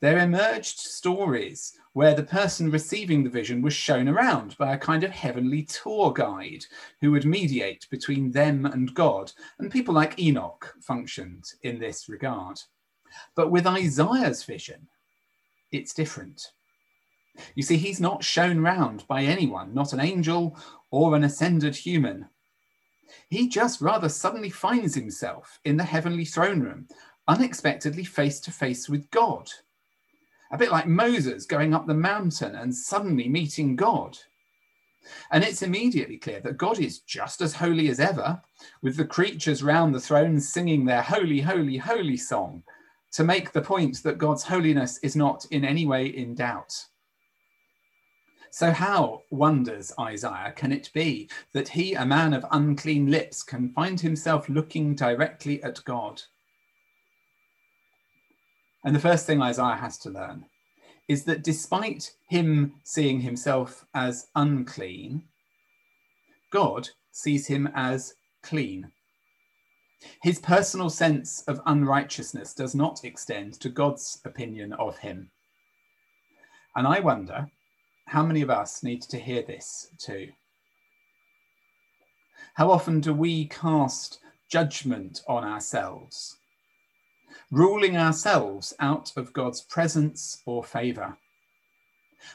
there 0.00 0.18
emerged 0.18 0.78
stories 0.78 1.76
where 1.92 2.14
the 2.14 2.22
person 2.22 2.70
receiving 2.70 3.22
the 3.22 3.30
vision 3.30 3.60
was 3.60 3.74
shown 3.74 4.08
around 4.08 4.56
by 4.56 4.72
a 4.72 4.78
kind 4.78 5.04
of 5.04 5.10
heavenly 5.10 5.62
tour 5.64 6.12
guide 6.12 6.64
who 7.00 7.10
would 7.10 7.26
mediate 7.26 7.86
between 7.90 8.30
them 8.30 8.64
and 8.64 8.94
God. 8.94 9.30
And 9.58 9.70
people 9.70 9.92
like 9.92 10.18
Enoch 10.18 10.74
functioned 10.80 11.44
in 11.62 11.78
this 11.78 12.08
regard. 12.08 12.60
But 13.34 13.50
with 13.50 13.66
Isaiah's 13.66 14.44
vision, 14.44 14.88
it's 15.70 15.92
different. 15.92 16.52
You 17.54 17.62
see, 17.62 17.76
he's 17.76 18.00
not 18.00 18.24
shown 18.24 18.60
round 18.60 19.06
by 19.06 19.24
anyone, 19.24 19.74
not 19.74 19.92
an 19.92 20.00
angel 20.00 20.56
or 20.90 21.14
an 21.14 21.24
ascended 21.24 21.76
human. 21.76 22.28
He 23.28 23.48
just 23.48 23.80
rather 23.80 24.08
suddenly 24.08 24.50
finds 24.50 24.94
himself 24.94 25.58
in 25.64 25.76
the 25.76 25.84
heavenly 25.84 26.24
throne 26.24 26.60
room, 26.60 26.88
unexpectedly 27.28 28.04
face 28.04 28.40
to 28.40 28.50
face 28.50 28.88
with 28.88 29.10
God 29.10 29.50
a 30.50 30.58
bit 30.58 30.70
like 30.70 30.86
Moses 30.86 31.46
going 31.46 31.74
up 31.74 31.86
the 31.86 31.94
mountain 31.94 32.54
and 32.54 32.74
suddenly 32.74 33.28
meeting 33.28 33.76
God. 33.76 34.18
And 35.30 35.44
it's 35.44 35.62
immediately 35.62 36.18
clear 36.18 36.40
that 36.40 36.58
God 36.58 36.78
is 36.78 37.00
just 37.00 37.40
as 37.40 37.54
holy 37.54 37.88
as 37.88 38.00
ever, 38.00 38.40
with 38.82 38.96
the 38.96 39.04
creatures 39.04 39.62
round 39.62 39.94
the 39.94 40.00
throne 40.00 40.40
singing 40.40 40.84
their 40.84 41.02
holy, 41.02 41.40
holy, 41.40 41.76
holy 41.76 42.16
song 42.16 42.62
to 43.12 43.24
make 43.24 43.52
the 43.52 43.62
point 43.62 44.02
that 44.02 44.18
God's 44.18 44.44
holiness 44.44 44.98
is 44.98 45.16
not 45.16 45.46
in 45.50 45.64
any 45.64 45.86
way 45.86 46.06
in 46.06 46.34
doubt. 46.34 46.86
So, 48.52 48.72
how, 48.72 49.22
wonders 49.30 49.92
Isaiah, 49.98 50.52
can 50.56 50.72
it 50.72 50.90
be 50.92 51.30
that 51.52 51.68
he, 51.68 51.94
a 51.94 52.04
man 52.04 52.34
of 52.34 52.44
unclean 52.50 53.10
lips, 53.10 53.42
can 53.44 53.72
find 53.72 54.00
himself 54.00 54.48
looking 54.48 54.94
directly 54.94 55.62
at 55.62 55.82
God? 55.84 56.20
And 58.84 58.94
the 58.94 59.00
first 59.00 59.26
thing 59.26 59.42
Isaiah 59.42 59.76
has 59.76 59.98
to 59.98 60.10
learn 60.10 60.44
is 61.08 61.24
that 61.24 61.42
despite 61.42 62.12
him 62.28 62.74
seeing 62.84 63.20
himself 63.20 63.84
as 63.94 64.28
unclean, 64.36 65.24
God 66.50 66.88
sees 67.10 67.46
him 67.46 67.68
as 67.74 68.14
clean. 68.42 68.90
His 70.22 70.38
personal 70.38 70.88
sense 70.88 71.42
of 71.42 71.60
unrighteousness 71.66 72.54
does 72.54 72.74
not 72.74 73.04
extend 73.04 73.54
to 73.60 73.68
God's 73.68 74.20
opinion 74.24 74.72
of 74.74 74.96
him. 74.98 75.30
And 76.76 76.86
I 76.86 77.00
wonder 77.00 77.50
how 78.06 78.24
many 78.24 78.42
of 78.42 78.50
us 78.50 78.82
need 78.82 79.02
to 79.02 79.18
hear 79.18 79.42
this 79.42 79.88
too? 79.98 80.28
How 82.54 82.70
often 82.70 83.00
do 83.00 83.14
we 83.14 83.46
cast 83.46 84.18
judgment 84.50 85.22
on 85.28 85.44
ourselves? 85.44 86.39
Ruling 87.50 87.96
ourselves 87.96 88.74
out 88.80 89.12
of 89.16 89.32
God's 89.32 89.60
presence 89.60 90.42
or 90.46 90.64
favor. 90.64 91.16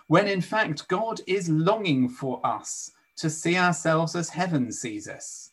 When 0.07 0.27
in 0.27 0.41
fact, 0.41 0.87
God 0.87 1.21
is 1.27 1.49
longing 1.49 2.09
for 2.09 2.45
us 2.45 2.91
to 3.17 3.29
see 3.29 3.57
ourselves 3.57 4.15
as 4.15 4.29
heaven 4.29 4.71
sees 4.71 5.07
us, 5.07 5.51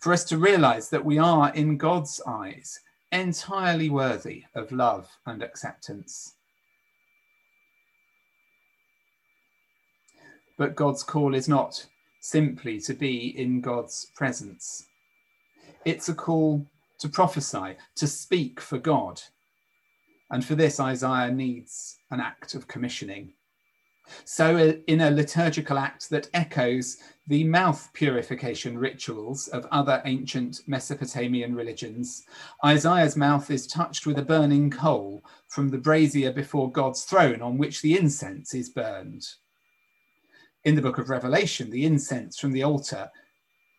for 0.00 0.12
us 0.12 0.24
to 0.24 0.38
realize 0.38 0.90
that 0.90 1.04
we 1.04 1.18
are, 1.18 1.52
in 1.54 1.76
God's 1.76 2.20
eyes, 2.26 2.80
entirely 3.12 3.90
worthy 3.90 4.44
of 4.54 4.72
love 4.72 5.08
and 5.26 5.42
acceptance. 5.42 6.34
But 10.56 10.76
God's 10.76 11.02
call 11.02 11.34
is 11.34 11.48
not 11.48 11.86
simply 12.20 12.80
to 12.80 12.94
be 12.94 13.38
in 13.38 13.60
God's 13.60 14.10
presence. 14.14 14.86
It's 15.84 16.08
a 16.08 16.14
call 16.14 16.66
to 17.00 17.08
prophesy, 17.08 17.76
to 17.96 18.06
speak 18.06 18.60
for 18.60 18.78
God. 18.78 19.20
And 20.30 20.44
for 20.44 20.54
this, 20.54 20.78
Isaiah 20.78 21.30
needs 21.30 21.98
an 22.10 22.20
act 22.20 22.54
of 22.54 22.68
commissioning. 22.68 23.32
So, 24.24 24.56
uh, 24.56 24.72
in 24.86 25.02
a 25.02 25.10
liturgical 25.10 25.78
act 25.78 26.10
that 26.10 26.28
echoes 26.34 26.98
the 27.26 27.44
mouth 27.44 27.90
purification 27.92 28.76
rituals 28.76 29.48
of 29.48 29.66
other 29.70 30.02
ancient 30.04 30.62
Mesopotamian 30.66 31.54
religions, 31.54 32.24
Isaiah's 32.64 33.16
mouth 33.16 33.50
is 33.50 33.66
touched 33.66 34.06
with 34.06 34.18
a 34.18 34.24
burning 34.24 34.70
coal 34.70 35.24
from 35.48 35.68
the 35.68 35.78
brazier 35.78 36.32
before 36.32 36.72
God's 36.72 37.04
throne 37.04 37.40
on 37.40 37.56
which 37.56 37.82
the 37.82 37.96
incense 37.96 38.52
is 38.52 38.68
burned. 38.68 39.28
In 40.64 40.74
the 40.74 40.82
book 40.82 40.98
of 40.98 41.08
Revelation, 41.08 41.70
the 41.70 41.84
incense 41.84 42.38
from 42.38 42.52
the 42.52 42.64
altar 42.64 43.10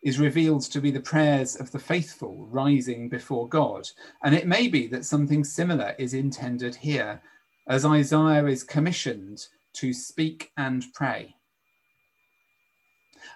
is 0.03 0.19
revealed 0.19 0.63
to 0.63 0.81
be 0.81 0.91
the 0.91 0.99
prayers 0.99 1.55
of 1.55 1.71
the 1.71 1.79
faithful 1.79 2.47
rising 2.47 3.07
before 3.07 3.47
God. 3.47 3.87
And 4.23 4.33
it 4.33 4.47
may 4.47 4.67
be 4.67 4.87
that 4.87 5.05
something 5.05 5.43
similar 5.43 5.95
is 5.99 6.13
intended 6.13 6.75
here, 6.75 7.21
as 7.67 7.85
Isaiah 7.85 8.45
is 8.45 8.63
commissioned 8.63 9.45
to 9.73 9.93
speak 9.93 10.51
and 10.57 10.85
pray. 10.93 11.35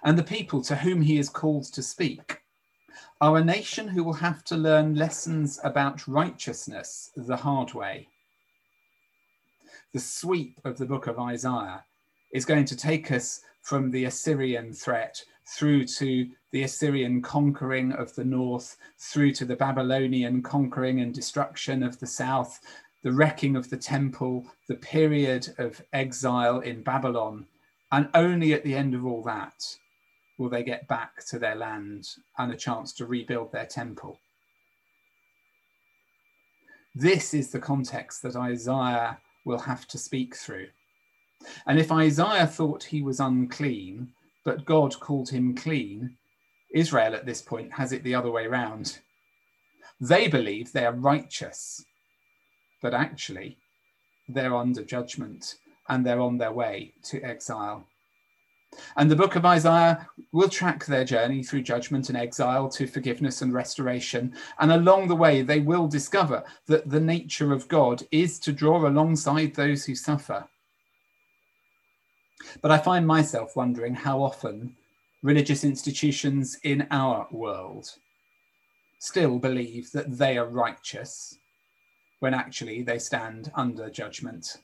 And 0.03 0.17
the 0.17 0.23
people 0.23 0.61
to 0.63 0.75
whom 0.75 1.01
he 1.01 1.19
is 1.19 1.29
called 1.29 1.65
to 1.73 1.83
speak 1.83 2.41
are 3.21 3.37
a 3.37 3.43
nation 3.43 3.87
who 3.87 4.03
will 4.03 4.13
have 4.13 4.43
to 4.45 4.57
learn 4.57 4.95
lessons 4.95 5.59
about 5.63 6.07
righteousness 6.07 7.11
the 7.15 7.37
hard 7.37 7.73
way. 7.73 8.07
The 9.93 9.99
sweep 9.99 10.59
of 10.65 10.77
the 10.77 10.85
book 10.85 11.07
of 11.07 11.19
Isaiah 11.19 11.83
is 12.33 12.45
going 12.45 12.65
to 12.65 12.75
take 12.75 13.11
us 13.11 13.41
from 13.61 13.91
the 13.91 14.05
Assyrian 14.05 14.73
threat 14.73 15.23
through 15.47 15.85
to 15.85 16.27
the 16.55 16.63
Assyrian 16.63 17.21
conquering 17.21 17.91
of 17.91 18.15
the 18.15 18.23
north, 18.23 18.77
through 18.97 19.33
to 19.33 19.43
the 19.43 19.57
Babylonian 19.57 20.41
conquering 20.41 21.01
and 21.01 21.13
destruction 21.13 21.83
of 21.83 21.99
the 21.99 22.07
south, 22.07 22.61
the 23.03 23.11
wrecking 23.11 23.57
of 23.57 23.69
the 23.69 23.75
temple, 23.75 24.45
the 24.69 24.75
period 24.75 25.53
of 25.57 25.81
exile 25.91 26.61
in 26.61 26.81
Babylon. 26.81 27.45
And 27.91 28.07
only 28.13 28.53
at 28.53 28.63
the 28.63 28.73
end 28.73 28.95
of 28.95 29.05
all 29.05 29.21
that 29.23 29.65
will 30.37 30.47
they 30.47 30.63
get 30.63 30.87
back 30.87 31.25
to 31.25 31.39
their 31.39 31.55
land 31.55 32.07
and 32.37 32.53
a 32.53 32.55
chance 32.55 32.93
to 32.93 33.05
rebuild 33.05 33.51
their 33.51 33.65
temple. 33.65 34.17
This 36.95 37.33
is 37.33 37.51
the 37.51 37.59
context 37.59 38.21
that 38.21 38.37
Isaiah 38.37 39.17
will 39.43 39.59
have 39.59 39.89
to 39.89 39.97
speak 39.97 40.37
through. 40.37 40.67
And 41.67 41.77
if 41.77 41.91
Isaiah 41.91 42.47
thought 42.47 42.81
he 42.81 43.01
was 43.01 43.19
unclean, 43.19 44.07
but 44.45 44.63
God 44.63 44.97
called 45.01 45.27
him 45.27 45.53
clean. 45.53 46.15
Israel 46.73 47.15
at 47.15 47.25
this 47.25 47.41
point 47.41 47.71
has 47.73 47.91
it 47.91 48.03
the 48.03 48.15
other 48.15 48.31
way 48.31 48.47
round. 48.47 48.99
They 49.99 50.27
believe 50.27 50.71
they 50.71 50.85
are 50.85 50.93
righteous, 50.93 51.83
but 52.81 52.93
actually 52.93 53.57
they're 54.27 54.55
under 54.55 54.83
judgment 54.83 55.55
and 55.89 56.05
they're 56.05 56.19
on 56.19 56.37
their 56.37 56.51
way 56.51 56.93
to 57.03 57.21
exile. 57.21 57.85
And 58.97 59.09
the 59.09 59.15
book 59.15 59.35
of 59.35 59.45
Isaiah 59.45 60.07
will 60.33 60.49
track 60.49 60.85
their 60.85 61.05
journey 61.05 61.43
through 61.43 61.61
judgment 61.61 62.09
and 62.09 62.17
exile 62.17 62.67
to 62.69 62.87
forgiveness 62.87 63.41
and 63.41 63.53
restoration. 63.53 64.33
And 64.59 64.71
along 64.71 65.07
the 65.07 65.15
way, 65.15 65.41
they 65.41 65.59
will 65.59 65.87
discover 65.87 66.43
that 66.67 66.89
the 66.89 66.99
nature 66.99 67.53
of 67.53 67.67
God 67.67 68.03
is 68.11 68.39
to 68.39 68.51
draw 68.51 68.87
alongside 68.87 69.53
those 69.53 69.85
who 69.85 69.95
suffer. 69.95 70.45
But 72.61 72.71
I 72.71 72.77
find 72.77 73.07
myself 73.07 73.55
wondering 73.55 73.93
how 73.93 74.21
often 74.21 74.75
religious 75.25 75.63
institutions 75.63 76.59
in 76.61 76.87
our 76.91 77.27
world 77.31 77.91
still 78.99 79.39
believe 79.39 79.91
that 79.91 80.15
they 80.19 80.37
are 80.37 80.47
righteous 80.47 81.39
when 82.19 82.35
actually 82.35 82.83
they 82.83 82.99
stand 82.99 83.51
under 83.55 83.89
judgment. 83.89 84.57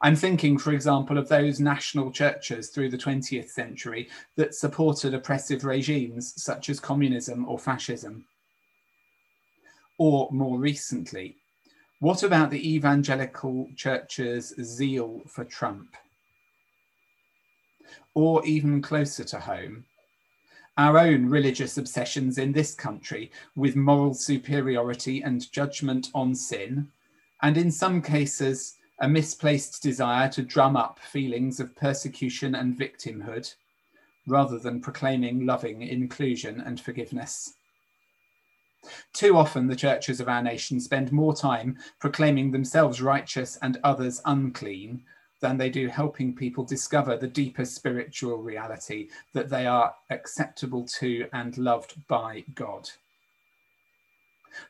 I'm 0.00 0.16
thinking, 0.16 0.56
for 0.56 0.72
example, 0.72 1.18
of 1.18 1.28
those 1.28 1.60
national 1.60 2.10
churches 2.10 2.70
through 2.70 2.88
the 2.88 2.96
20th 2.96 3.50
century 3.50 4.08
that 4.36 4.54
supported 4.54 5.12
oppressive 5.12 5.66
regimes 5.66 6.42
such 6.42 6.70
as 6.70 6.80
communism 6.80 7.46
or 7.46 7.58
fascism. 7.58 8.24
Or 9.98 10.30
more 10.32 10.58
recently, 10.58 11.36
what 11.98 12.22
about 12.22 12.48
the 12.48 12.76
evangelical 12.76 13.68
church's 13.76 14.54
zeal 14.58 15.20
for 15.26 15.44
Trump? 15.44 15.94
Or 18.14 18.44
even 18.44 18.82
closer 18.82 19.24
to 19.24 19.40
home, 19.40 19.84
our 20.76 20.98
own 20.98 21.26
religious 21.26 21.76
obsessions 21.76 22.38
in 22.38 22.52
this 22.52 22.74
country 22.74 23.30
with 23.54 23.76
moral 23.76 24.14
superiority 24.14 25.22
and 25.22 25.50
judgment 25.52 26.08
on 26.14 26.34
sin, 26.34 26.88
and 27.42 27.56
in 27.56 27.70
some 27.70 28.00
cases, 28.00 28.76
a 29.00 29.08
misplaced 29.08 29.82
desire 29.82 30.28
to 30.28 30.42
drum 30.42 30.76
up 30.76 30.98
feelings 30.98 31.60
of 31.60 31.74
persecution 31.76 32.54
and 32.54 32.78
victimhood, 32.78 33.54
rather 34.26 34.58
than 34.58 34.80
proclaiming 34.80 35.46
loving 35.46 35.82
inclusion 35.82 36.60
and 36.60 36.80
forgiveness. 36.80 37.54
Too 39.12 39.36
often, 39.36 39.66
the 39.66 39.76
churches 39.76 40.20
of 40.20 40.28
our 40.28 40.42
nation 40.42 40.80
spend 40.80 41.12
more 41.12 41.34
time 41.34 41.78
proclaiming 41.98 42.50
themselves 42.50 43.02
righteous 43.02 43.56
and 43.60 43.78
others 43.84 44.22
unclean 44.24 45.02
than 45.40 45.56
they 45.56 45.70
do 45.70 45.88
helping 45.88 46.34
people 46.34 46.64
discover 46.64 47.16
the 47.16 47.28
deeper 47.28 47.64
spiritual 47.64 48.38
reality 48.38 49.08
that 49.32 49.48
they 49.48 49.66
are 49.66 49.94
acceptable 50.10 50.84
to 50.84 51.26
and 51.32 51.56
loved 51.58 51.94
by 52.08 52.44
God 52.54 52.90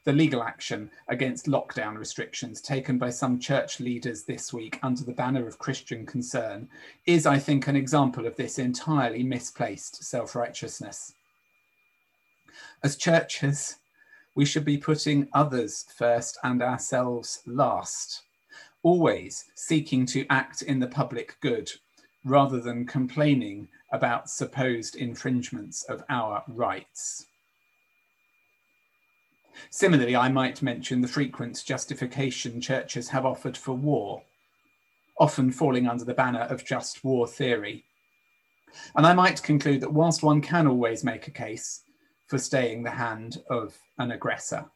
the 0.04 0.12
legal 0.12 0.42
action 0.42 0.90
against 1.08 1.46
lockdown 1.46 1.96
restrictions 1.96 2.60
taken 2.60 2.98
by 2.98 3.10
some 3.10 3.38
church 3.38 3.80
leaders 3.80 4.24
this 4.24 4.52
week 4.52 4.78
under 4.82 5.04
the 5.04 5.12
banner 5.12 5.46
of 5.46 5.58
Christian 5.58 6.06
concern 6.06 6.68
is, 7.06 7.26
I 7.26 7.38
think, 7.38 7.66
an 7.66 7.76
example 7.76 8.26
of 8.26 8.36
this 8.36 8.58
entirely 8.58 9.22
misplaced 9.22 10.04
self 10.04 10.34
righteousness. 10.34 11.14
As 12.82 12.96
churches, 12.96 13.76
we 14.34 14.44
should 14.44 14.64
be 14.64 14.78
putting 14.78 15.28
others 15.32 15.86
first 15.96 16.38
and 16.42 16.62
ourselves 16.62 17.42
last, 17.46 18.22
always 18.82 19.44
seeking 19.54 20.06
to 20.06 20.26
act 20.30 20.62
in 20.62 20.78
the 20.78 20.86
public 20.86 21.36
good 21.40 21.70
rather 22.24 22.60
than 22.60 22.86
complaining 22.86 23.68
about 23.92 24.30
supposed 24.30 24.96
infringements 24.96 25.82
of 25.84 26.02
our 26.08 26.42
rights. 26.48 27.26
Similarly, 29.70 30.16
I 30.16 30.28
might 30.28 30.62
mention 30.62 31.00
the 31.00 31.08
frequent 31.08 31.62
justification 31.64 32.60
churches 32.60 33.08
have 33.08 33.26
offered 33.26 33.56
for 33.56 33.72
war, 33.72 34.22
often 35.18 35.50
falling 35.50 35.86
under 35.86 36.04
the 36.04 36.14
banner 36.14 36.42
of 36.42 36.64
just 36.64 37.04
war 37.04 37.26
theory. 37.26 37.84
And 38.94 39.06
I 39.06 39.12
might 39.12 39.42
conclude 39.42 39.80
that 39.82 39.92
whilst 39.92 40.22
one 40.22 40.40
can 40.40 40.66
always 40.66 41.04
make 41.04 41.26
a 41.26 41.32
case 41.32 41.82
for 42.28 42.38
staying 42.38 42.84
the 42.84 42.90
hand 42.90 43.42
of 43.50 43.76
an 43.98 44.12
aggressor, 44.12 44.70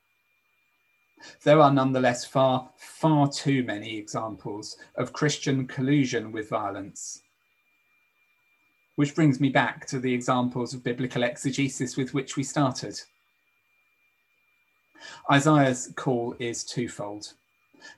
there 1.43 1.61
are 1.61 1.73
nonetheless 1.73 2.25
far, 2.25 2.70
far 2.77 3.31
too 3.31 3.62
many 3.64 3.96
examples 3.96 4.77
of 4.96 5.12
Christian 5.12 5.66
collusion 5.66 6.33
with 6.33 6.48
violence. 6.48 7.22
Which 8.96 9.14
brings 9.14 9.40
me 9.40 9.48
back 9.48 9.87
to 9.87 9.98
the 9.98 10.12
examples 10.12 10.75
of 10.75 10.85
biblical 10.85 11.22
exegesis 11.22 11.96
with 11.96 12.14
which 12.14 12.37
we 12.37 12.44
started. 12.44 13.01
Isaiah's 15.31 15.92
call 15.96 16.35
is 16.38 16.64
twofold. 16.64 17.35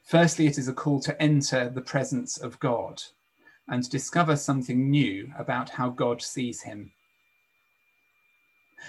Firstly, 0.05 0.47
it 0.47 0.59
is 0.59 0.69
a 0.69 0.73
call 0.73 1.01
to 1.01 1.21
enter 1.23 1.69
the 1.69 1.81
presence 1.81 2.39
of 2.39 2.59
God 2.61 3.03
and 3.69 3.89
discover 3.91 4.37
something 4.37 4.91
new 4.91 5.33
about 5.39 5.71
how 5.71 5.91
God 5.91 6.23
sees 6.23 6.63
him. 6.63 6.93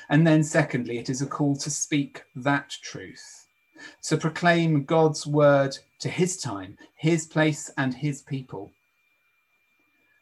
And 0.10 0.26
then, 0.26 0.44
secondly, 0.44 1.00
it 1.00 1.10
is 1.10 1.22
a 1.22 1.28
call 1.28 1.56
to 1.58 1.70
speak 1.70 2.24
that 2.36 2.70
truth, 2.70 3.47
to 4.04 4.18
proclaim 4.18 4.84
God's 4.84 5.26
word 5.28 5.78
to 6.00 6.10
his 6.10 6.38
time, 6.38 6.78
his 6.96 7.26
place, 7.26 7.70
and 7.78 7.94
his 7.94 8.22
people. 8.22 8.72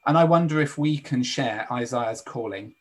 And 0.06 0.18
I 0.18 0.24
wonder 0.24 0.62
if 0.62 0.78
we 0.78 0.98
can 0.98 1.24
share 1.24 1.68
Isaiah's 1.72 2.22
calling. 2.22 2.74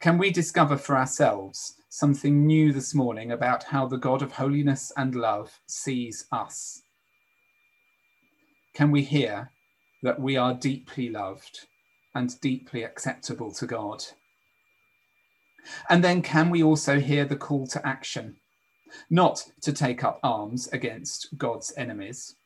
Can 0.00 0.18
we 0.18 0.30
discover 0.30 0.76
for 0.76 0.96
ourselves 0.96 1.78
something 1.88 2.46
new 2.46 2.72
this 2.72 2.94
morning 2.94 3.32
about 3.32 3.64
how 3.64 3.86
the 3.86 3.96
God 3.96 4.22
of 4.22 4.32
holiness 4.32 4.92
and 4.96 5.14
love 5.14 5.58
sees 5.66 6.26
us. 6.30 6.82
Can 8.74 8.90
we 8.90 9.02
hear 9.02 9.50
that 10.02 10.20
we 10.20 10.36
are 10.36 10.54
deeply 10.54 11.08
loved 11.08 11.66
and 12.14 12.40
deeply 12.40 12.84
acceptable 12.84 13.50
to 13.52 13.66
God? 13.66 14.04
And 15.88 16.04
then 16.04 16.22
can 16.22 16.50
we 16.50 16.62
also 16.62 17.00
hear 17.00 17.24
the 17.24 17.36
call 17.36 17.66
to 17.68 17.84
action, 17.86 18.36
not 19.10 19.44
to 19.62 19.72
take 19.72 20.04
up 20.04 20.20
arms 20.22 20.68
against 20.68 21.36
God's 21.38 21.72
enemies, 21.76 22.36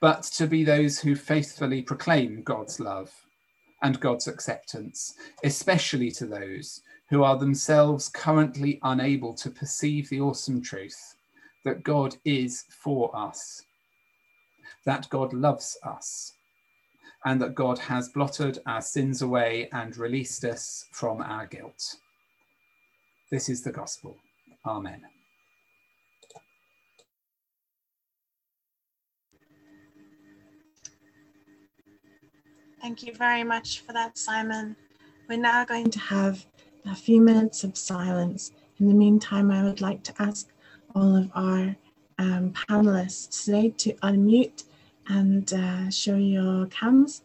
but 0.00 0.22
to 0.22 0.46
be 0.46 0.64
those 0.64 1.00
who 1.00 1.14
faithfully 1.14 1.82
proclaim 1.82 2.42
God's 2.42 2.80
love 2.80 3.10
and 3.82 3.98
God's 4.00 4.28
acceptance, 4.28 5.14
especially 5.44 6.10
to 6.12 6.26
those 6.26 6.82
who 7.10 7.22
are 7.24 7.36
themselves 7.36 8.08
currently 8.08 8.78
unable 8.82 9.34
to 9.34 9.50
perceive 9.50 10.08
the 10.08 10.20
awesome 10.20 10.62
truth 10.62 11.14
that 11.64 11.82
God 11.82 12.16
is 12.24 12.64
for 12.82 13.14
us, 13.16 13.62
that 14.86 15.08
God 15.10 15.32
loves 15.32 15.76
us, 15.84 16.32
and 17.24 17.40
that 17.40 17.54
God 17.54 17.78
has 17.78 18.08
blotted 18.08 18.58
our 18.66 18.80
sins 18.80 19.22
away 19.22 19.68
and 19.72 19.96
released 19.96 20.44
us 20.44 20.84
from 20.92 21.20
our 21.20 21.46
guilt. 21.46 21.96
This 23.30 23.48
is 23.48 23.62
the 23.62 23.72
gospel. 23.72 24.16
Amen. 24.66 25.02
Thank 32.82 33.04
you 33.04 33.14
very 33.14 33.44
much 33.44 33.78
for 33.82 33.92
that, 33.92 34.18
Simon. 34.18 34.74
We're 35.28 35.38
now 35.38 35.64
going 35.64 35.88
to 35.90 36.00
have 36.00 36.44
a 36.84 36.96
few 36.96 37.20
minutes 37.20 37.62
of 37.62 37.76
silence. 37.78 38.50
In 38.80 38.88
the 38.88 38.94
meantime, 38.94 39.52
I 39.52 39.62
would 39.62 39.80
like 39.80 40.02
to 40.02 40.14
ask 40.18 40.48
all 40.92 41.14
of 41.14 41.30
our 41.32 41.76
um, 42.18 42.52
panelists 42.52 43.44
today 43.44 43.70
to 43.78 43.92
unmute 44.02 44.64
and 45.06 45.52
uh, 45.52 45.90
show 45.90 46.16
your 46.16 46.66
cams, 46.66 47.22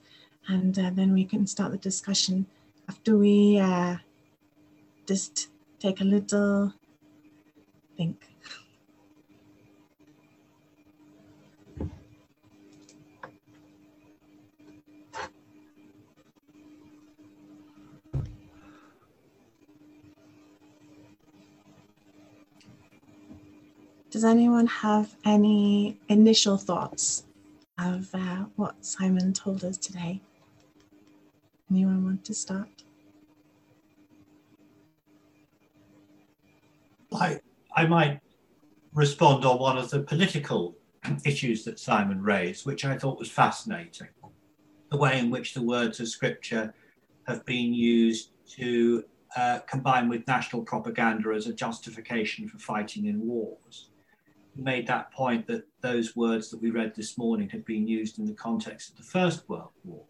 and 0.47 0.77
uh, 0.77 0.91
then 0.93 1.11
we 1.11 1.25
can 1.25 1.47
start 1.47 1.71
the 1.71 1.79
discussion. 1.79 2.45
After 2.87 3.17
we 3.17 3.57
uh, 3.57 3.97
just 5.07 5.49
take 5.79 6.01
a 6.01 6.03
little 6.03 6.71
think. 7.97 8.27
Does 24.17 24.25
anyone 24.25 24.65
have 24.65 25.15
any 25.25 25.99
initial 26.09 26.57
thoughts 26.57 27.25
of 27.77 28.09
uh, 28.15 28.45
what 28.55 28.83
Simon 28.83 29.31
told 29.31 29.63
us 29.63 29.77
today? 29.77 30.21
Anyone 31.69 32.03
want 32.03 32.25
to 32.25 32.33
start? 32.33 32.81
I, 37.13 37.39
I 37.75 37.85
might 37.85 38.19
respond 38.95 39.45
on 39.45 39.59
one 39.59 39.77
of 39.77 39.91
the 39.91 39.99
political 39.99 40.73
issues 41.23 41.63
that 41.65 41.77
Simon 41.77 42.23
raised, 42.23 42.65
which 42.65 42.85
I 42.85 42.97
thought 42.97 43.19
was 43.19 43.29
fascinating. 43.29 44.07
The 44.89 44.97
way 44.97 45.19
in 45.19 45.29
which 45.29 45.53
the 45.53 45.61
words 45.61 45.99
of 45.99 46.07
scripture 46.07 46.73
have 47.27 47.45
been 47.45 47.71
used 47.71 48.31
to 48.55 49.03
uh, 49.35 49.59
combine 49.67 50.09
with 50.09 50.25
national 50.25 50.63
propaganda 50.63 51.35
as 51.35 51.45
a 51.45 51.53
justification 51.53 52.47
for 52.49 52.57
fighting 52.57 53.05
in 53.05 53.21
wars 53.21 53.91
made 54.57 54.87
that 54.87 55.11
point 55.11 55.47
that 55.47 55.63
those 55.81 56.15
words 56.15 56.49
that 56.49 56.61
we 56.61 56.69
read 56.69 56.93
this 56.95 57.17
morning 57.17 57.49
had 57.49 57.65
been 57.65 57.87
used 57.87 58.19
in 58.19 58.25
the 58.25 58.33
context 58.33 58.91
of 58.91 58.97
the 58.97 59.03
First 59.03 59.47
World 59.47 59.71
War. 59.83 60.05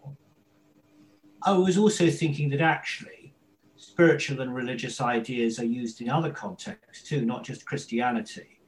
I 1.44 1.52
was 1.52 1.78
also 1.78 2.10
thinking 2.10 2.50
that 2.50 2.62
actually 2.62 3.34
spiritual 3.76 4.42
and 4.42 4.56
religious 4.56 5.02
ideas 5.02 5.60
are 5.60 5.66
used 5.66 6.02
in 6.02 6.10
other 6.10 6.32
contexts 6.32 7.08
too, 7.08 7.26
not 7.26 7.44
just 7.44 7.66
Christianity. 7.66 8.60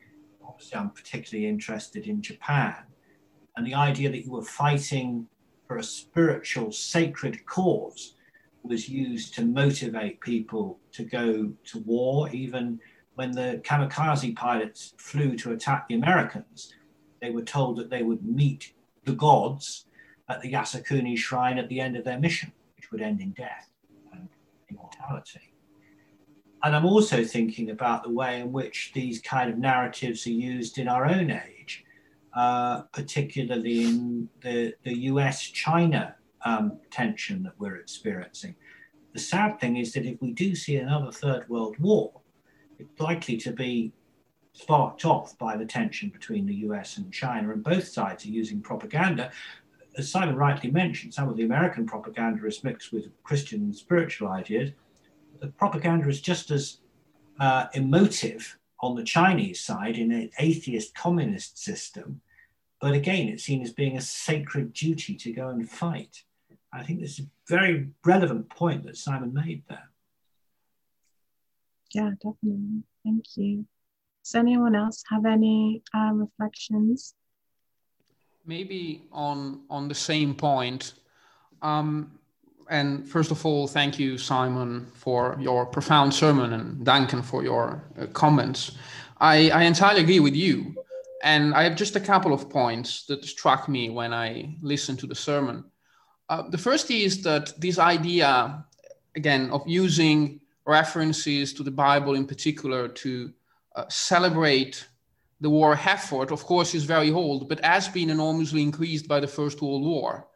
Obviously, 0.45 0.77
I'm 0.77 0.91
particularly 0.91 1.47
interested 1.47 2.07
in 2.07 2.21
Japan 2.21 2.75
and 3.59 3.67
the 3.67 3.73
idea 3.73 4.09
that 4.09 4.23
you 4.23 4.31
were 4.31 4.41
fighting 4.41 5.27
for 5.67 5.79
a 5.79 5.83
spiritual, 5.83 6.71
sacred 6.71 7.45
cause 7.45 8.15
was 8.63 8.87
used 8.87 9.33
to 9.33 9.43
motivate 9.43 10.21
people 10.21 10.79
to 10.93 11.03
go 11.03 11.51
to 11.65 11.79
war. 11.79 12.29
Even 12.29 12.79
when 13.19 13.31
the 13.31 13.61
kamikaze 13.65 14.33
pilots 14.33 14.93
flew 14.97 15.35
to 15.35 15.51
attack 15.51 15.89
the 15.89 15.95
Americans, 15.95 16.73
they 17.21 17.31
were 17.31 17.41
told 17.41 17.75
that 17.75 17.89
they 17.89 18.01
would 18.01 18.23
meet 18.23 18.71
the 19.03 19.11
gods 19.11 19.87
at 20.29 20.39
the 20.39 20.53
Yasukuni 20.53 21.17
shrine 21.17 21.57
at 21.57 21.67
the 21.67 21.81
end 21.81 21.97
of 21.97 22.05
their 22.05 22.17
mission, 22.17 22.53
which 22.77 22.89
would 22.93 23.01
end 23.01 23.19
in 23.19 23.31
death 23.31 23.69
and 24.13 24.29
immortality. 24.69 25.53
And 26.63 26.73
I'm 26.73 26.85
also 26.85 27.25
thinking 27.25 27.71
about 27.71 28.03
the 28.03 28.09
way 28.09 28.39
in 28.39 28.53
which 28.53 28.91
these 28.93 29.19
kind 29.19 29.49
of 29.49 29.57
narratives 29.57 30.25
are 30.25 30.29
used 30.29 30.77
in 30.77 30.87
our 30.87 31.05
own 31.05 31.29
age, 31.29 31.83
uh, 32.33 32.83
particularly 32.93 33.83
in 33.83 34.29
the, 34.41 34.75
the 34.83 34.97
US 35.11 35.41
China 35.41 36.15
um, 36.45 36.79
tension 36.89 37.43
that 37.43 37.59
we're 37.59 37.75
experiencing. 37.75 38.55
The 39.11 39.19
sad 39.19 39.59
thing 39.59 39.75
is 39.75 39.91
that 39.91 40.05
if 40.05 40.21
we 40.21 40.31
do 40.31 40.55
see 40.55 40.77
another 40.77 41.11
Third 41.11 41.49
World 41.49 41.77
War, 41.79 42.18
likely 42.99 43.37
to 43.37 43.51
be 43.51 43.91
sparked 44.53 45.05
off 45.05 45.37
by 45.37 45.55
the 45.55 45.65
tension 45.65 46.09
between 46.09 46.45
the 46.45 46.55
US 46.55 46.97
and 46.97 47.13
China, 47.13 47.51
and 47.51 47.63
both 47.63 47.87
sides 47.87 48.25
are 48.25 48.29
using 48.29 48.61
propaganda. 48.61 49.31
As 49.97 50.11
Simon 50.11 50.35
rightly 50.35 50.71
mentioned, 50.71 51.13
some 51.13 51.29
of 51.29 51.37
the 51.37 51.43
American 51.43 51.85
propaganda 51.85 52.45
is 52.45 52.63
mixed 52.63 52.91
with 52.91 53.11
Christian 53.23 53.73
spiritual 53.73 54.29
ideas. 54.29 54.71
The 55.39 55.47
propaganda 55.47 56.09
is 56.09 56.21
just 56.21 56.51
as 56.51 56.79
uh, 57.39 57.67
emotive 57.73 58.57
on 58.81 58.95
the 58.95 59.03
Chinese 59.03 59.59
side 59.59 59.97
in 59.97 60.11
an 60.11 60.29
atheist 60.39 60.95
communist 60.95 61.57
system, 61.57 62.21
but 62.79 62.93
again, 62.93 63.27
it's 63.27 63.43
seen 63.43 63.61
as 63.61 63.73
being 63.73 63.97
a 63.97 64.01
sacred 64.01 64.73
duty 64.73 65.15
to 65.15 65.33
go 65.33 65.49
and 65.49 65.69
fight. 65.69 66.23
I 66.71 66.83
think 66.83 67.01
this 67.01 67.19
is 67.19 67.25
a 67.25 67.29
very 67.47 67.89
relevant 68.05 68.49
point 68.49 68.85
that 68.85 68.95
Simon 68.95 69.33
made 69.33 69.63
there. 69.67 69.89
Yeah, 71.93 72.11
definitely. 72.21 72.83
Thank 73.03 73.25
you. 73.35 73.65
Does 74.23 74.35
anyone 74.35 74.75
else 74.75 75.03
have 75.09 75.25
any 75.25 75.81
um, 75.93 76.19
reflections? 76.19 77.13
Maybe 78.45 79.03
on 79.11 79.61
on 79.69 79.87
the 79.87 79.95
same 79.95 80.33
point. 80.33 80.93
Um, 81.61 82.19
and 82.69 83.07
first 83.07 83.31
of 83.31 83.45
all, 83.45 83.67
thank 83.67 83.97
you, 83.97 84.17
Simon, 84.17 84.91
for 84.93 85.35
your 85.39 85.65
profound 85.65 86.13
sermon, 86.13 86.53
and 86.53 86.85
Duncan 86.85 87.23
for 87.23 87.43
your 87.43 87.83
uh, 87.99 88.05
comments. 88.07 88.71
I, 89.19 89.49
I 89.49 89.63
entirely 89.63 90.01
agree 90.01 90.19
with 90.19 90.35
you. 90.35 90.75
And 91.23 91.53
I 91.53 91.63
have 91.63 91.75
just 91.75 91.95
a 91.95 91.99
couple 91.99 92.31
of 92.31 92.49
points 92.49 93.05
that 93.07 93.25
struck 93.25 93.67
me 93.67 93.89
when 93.89 94.13
I 94.13 94.55
listened 94.61 94.99
to 94.99 95.07
the 95.07 95.15
sermon. 95.15 95.65
Uh, 96.29 96.43
the 96.49 96.57
first 96.57 96.89
is 96.91 97.23
that 97.23 97.59
this 97.59 97.77
idea, 97.77 98.63
again, 99.15 99.49
of 99.49 99.67
using 99.67 100.39
references 100.65 101.53
to 101.53 101.63
the 101.63 101.71
Bible 101.71 102.15
in 102.15 102.25
particular 102.25 102.87
to 102.87 103.31
uh, 103.75 103.85
celebrate 103.89 104.87
the 105.41 105.49
war 105.49 105.73
effort, 105.73 106.31
of 106.31 106.43
course, 106.43 106.75
is 106.75 106.83
very 106.83 107.11
old, 107.11 107.47
but 107.47 107.63
has 107.63 107.87
been 107.87 108.09
enormously 108.09 108.61
increased 108.61 109.07
by 109.07 109.19
the 109.19 109.27
First 109.27 109.61
World 109.61 109.83
War. 109.83 110.27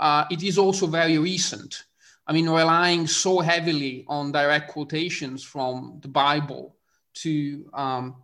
Uh, 0.00 0.24
it 0.30 0.42
is 0.42 0.58
also 0.58 0.86
very 0.86 1.18
recent. 1.18 1.84
I 2.26 2.32
mean, 2.32 2.48
relying 2.48 3.06
so 3.06 3.40
heavily 3.40 4.04
on 4.08 4.32
direct 4.32 4.70
quotations 4.70 5.42
from 5.42 5.98
the 6.02 6.08
Bible 6.08 6.76
to, 7.14 7.68
um, 7.74 8.16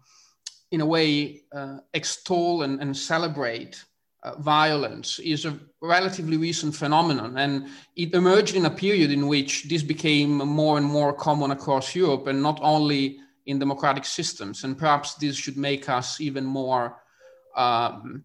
in 0.70 0.80
a 0.80 0.86
way, 0.86 1.42
uh, 1.54 1.78
extol 1.92 2.62
and, 2.62 2.80
and 2.80 2.96
celebrate 2.96 3.84
uh, 4.24 4.34
violence 4.38 5.18
is 5.18 5.44
a 5.44 5.58
relatively 5.82 6.38
recent 6.38 6.74
phenomenon. 6.74 7.36
And 7.36 7.68
it 7.94 8.14
emerged 8.14 8.56
in 8.56 8.64
a 8.64 8.70
period 8.70 9.10
in 9.10 9.28
which 9.28 9.64
this 9.64 9.82
became 9.82 10.38
more 10.38 10.78
and 10.78 10.86
more 10.86 11.12
common 11.12 11.50
across 11.50 11.94
Europe 11.94 12.26
and 12.26 12.42
not 12.42 12.58
only 12.62 13.18
in 13.46 13.58
democratic 13.58 14.06
systems. 14.06 14.64
And 14.64 14.78
perhaps 14.78 15.14
this 15.14 15.36
should 15.36 15.58
make 15.58 15.90
us 15.90 16.20
even 16.20 16.44
more, 16.44 17.02
um, 17.54 18.24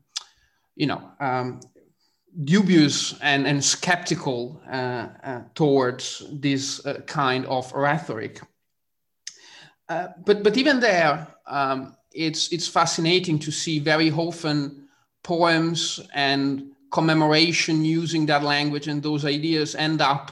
you 0.75 0.87
know, 0.87 1.11
um, 1.19 1.59
dubious 2.45 3.19
and, 3.21 3.45
and 3.45 3.61
skeptical 3.63 4.61
uh, 4.71 5.07
uh, 5.23 5.41
towards 5.53 6.23
this 6.31 6.85
uh, 6.85 7.01
kind 7.07 7.45
of 7.47 7.73
rhetoric. 7.73 8.41
Uh, 9.89 10.07
but, 10.25 10.43
but 10.43 10.55
even 10.55 10.79
there, 10.79 11.27
um, 11.45 11.95
it's, 12.13 12.53
it's 12.53 12.67
fascinating 12.67 13.37
to 13.39 13.51
see 13.51 13.79
very 13.79 14.11
often 14.11 14.87
poems 15.23 15.99
and 16.13 16.71
commemoration 16.91 17.85
using 17.85 18.25
that 18.25 18.43
language 18.43 18.87
and 18.87 19.03
those 19.03 19.25
ideas 19.25 19.75
end 19.75 20.01
up 20.01 20.31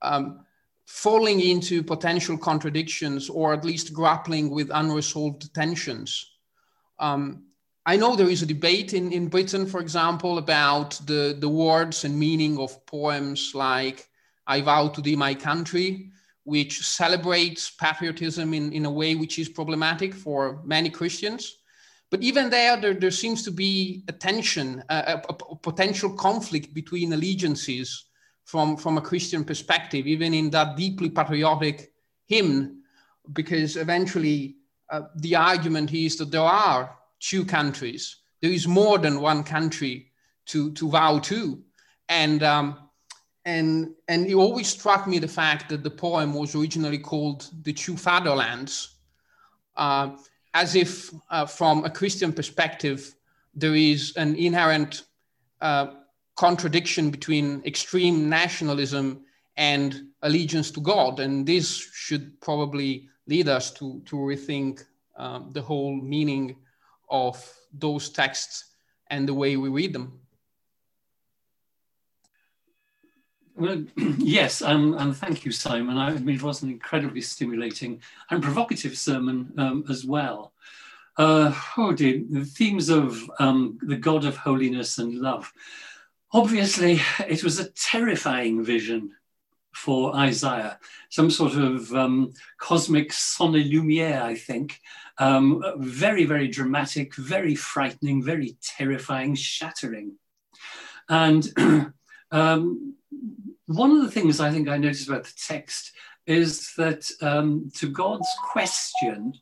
um, 0.00 0.44
falling 0.86 1.40
into 1.40 1.82
potential 1.82 2.36
contradictions 2.36 3.28
or 3.28 3.52
at 3.52 3.64
least 3.64 3.92
grappling 3.92 4.50
with 4.50 4.70
unresolved 4.72 5.54
tensions. 5.54 6.30
Um, 6.98 7.44
I 7.84 7.96
know 7.96 8.14
there 8.14 8.30
is 8.30 8.42
a 8.42 8.46
debate 8.46 8.94
in, 8.94 9.12
in 9.12 9.28
Britain, 9.28 9.66
for 9.66 9.80
example, 9.80 10.38
about 10.38 11.00
the, 11.06 11.36
the 11.38 11.48
words 11.48 12.04
and 12.04 12.16
meaning 12.16 12.58
of 12.58 12.84
poems 12.86 13.52
like 13.54 14.08
I 14.46 14.60
vow 14.60 14.88
to 14.88 15.00
thee 15.00 15.16
my 15.16 15.34
country, 15.34 16.10
which 16.44 16.86
celebrates 16.86 17.70
patriotism 17.70 18.54
in, 18.54 18.72
in 18.72 18.86
a 18.86 18.90
way 18.90 19.14
which 19.14 19.38
is 19.38 19.48
problematic 19.48 20.14
for 20.14 20.60
many 20.64 20.90
Christians. 20.90 21.58
But 22.12 22.22
even 22.22 22.50
there, 22.50 22.76
there, 22.76 22.92
there 22.92 23.10
seems 23.10 23.42
to 23.44 23.50
be 23.50 24.04
a 24.06 24.12
tension, 24.12 24.84
a, 24.90 24.94
a, 24.94 25.22
a, 25.30 25.56
potential 25.56 26.10
conflict 26.10 26.74
between 26.74 27.10
allegiances 27.10 28.04
from, 28.44 28.76
from 28.76 28.98
a 28.98 29.00
Christian 29.00 29.42
perspective, 29.44 30.06
even 30.06 30.34
in 30.34 30.50
that 30.50 30.76
deeply 30.76 31.08
patriotic 31.08 31.94
hymn, 32.26 32.82
because 33.32 33.78
eventually 33.78 34.56
uh, 34.90 35.04
the 35.16 35.34
argument 35.34 35.94
is 35.94 36.16
that 36.16 36.30
there 36.30 36.42
are 36.42 36.94
two 37.18 37.46
countries. 37.46 38.18
There 38.42 38.52
is 38.52 38.68
more 38.68 38.98
than 38.98 39.22
one 39.22 39.42
country 39.42 40.12
to, 40.48 40.70
to 40.72 40.90
vow 40.90 41.18
to. 41.20 41.62
And, 42.10 42.42
um, 42.42 42.90
and, 43.46 43.94
and 44.06 44.26
it 44.26 44.34
always 44.34 44.68
struck 44.68 45.06
me 45.08 45.18
the 45.18 45.28
fact 45.28 45.70
that 45.70 45.82
the 45.82 45.90
poem 45.90 46.34
was 46.34 46.54
originally 46.54 46.98
called 46.98 47.48
The 47.62 47.72
Two 47.72 47.96
Fatherlands. 47.96 48.96
Uh, 49.74 50.10
as 50.54 50.74
if 50.74 51.12
uh, 51.30 51.46
from 51.46 51.84
a 51.84 51.90
Christian 51.90 52.32
perspective, 52.32 53.14
there 53.54 53.74
is 53.74 54.12
an 54.16 54.34
inherent 54.36 55.02
uh, 55.60 55.86
contradiction 56.36 57.10
between 57.10 57.62
extreme 57.64 58.28
nationalism 58.28 59.24
and 59.56 60.08
allegiance 60.22 60.70
to 60.70 60.80
God. 60.80 61.20
And 61.20 61.46
this 61.46 61.68
should 61.92 62.40
probably 62.40 63.08
lead 63.26 63.48
us 63.48 63.70
to, 63.72 64.02
to 64.06 64.16
rethink 64.16 64.84
um, 65.16 65.50
the 65.52 65.62
whole 65.62 65.94
meaning 65.94 66.56
of 67.10 67.36
those 67.72 68.08
texts 68.08 68.72
and 69.08 69.28
the 69.28 69.34
way 69.34 69.56
we 69.56 69.68
read 69.68 69.92
them. 69.92 70.21
Well, 73.54 73.84
yes, 74.18 74.62
um, 74.62 74.94
and 74.98 75.16
thank 75.16 75.44
you, 75.44 75.52
Simon. 75.52 75.98
I 75.98 76.12
mean, 76.14 76.36
it 76.36 76.42
was 76.42 76.62
an 76.62 76.70
incredibly 76.70 77.20
stimulating 77.20 78.00
and 78.30 78.42
provocative 78.42 78.96
sermon 78.96 79.52
um, 79.58 79.84
as 79.90 80.04
well. 80.04 80.52
Uh, 81.18 81.52
oh 81.76 81.92
dear, 81.92 82.22
the 82.30 82.44
themes 82.44 82.88
of 82.88 83.30
um, 83.38 83.78
the 83.82 83.96
God 83.96 84.24
of 84.24 84.36
holiness 84.36 84.98
and 84.98 85.14
love. 85.14 85.52
Obviously, 86.32 87.00
it 87.28 87.44
was 87.44 87.60
a 87.60 87.70
terrifying 87.72 88.64
vision 88.64 89.12
for 89.74 90.14
Isaiah, 90.16 90.78
some 91.10 91.30
sort 91.30 91.54
of 91.54 91.92
um, 91.94 92.32
cosmic 92.58 93.12
son 93.12 93.56
et 93.56 93.64
lumière, 93.64 94.22
I 94.22 94.34
think. 94.34 94.80
Um, 95.18 95.62
very, 95.78 96.24
very 96.24 96.48
dramatic, 96.48 97.14
very 97.14 97.54
frightening, 97.54 98.22
very 98.22 98.56
terrifying, 98.62 99.34
shattering. 99.34 100.12
And 101.08 101.92
um, 102.30 102.94
one 103.66 103.90
of 103.90 104.02
the 104.02 104.10
things 104.10 104.40
I 104.40 104.50
think 104.50 104.68
I 104.68 104.76
noticed 104.76 105.08
about 105.08 105.24
the 105.24 105.34
text 105.36 105.92
is 106.26 106.72
that 106.76 107.08
um, 107.20 107.70
to 107.76 107.88
God's 107.88 108.28
question, 108.52 109.34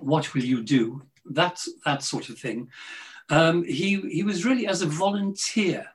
what 0.00 0.34
will 0.34 0.44
you 0.44 0.62
do? 0.62 1.02
That, 1.30 1.60
that 1.84 2.02
sort 2.02 2.28
of 2.28 2.38
thing. 2.38 2.68
Um, 3.30 3.64
he, 3.64 4.00
he 4.02 4.22
was 4.22 4.44
really 4.44 4.66
as 4.66 4.82
a 4.82 4.86
volunteer. 4.86 5.86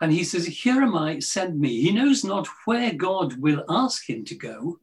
And 0.00 0.12
he 0.12 0.24
says, 0.24 0.46
Here 0.46 0.82
am 0.82 0.96
I, 0.96 1.20
send 1.20 1.58
me. 1.58 1.80
He 1.80 1.92
knows 1.92 2.24
not 2.24 2.48
where 2.64 2.92
God 2.92 3.40
will 3.40 3.64
ask 3.68 4.08
him 4.08 4.24
to 4.26 4.34
go 4.34 4.78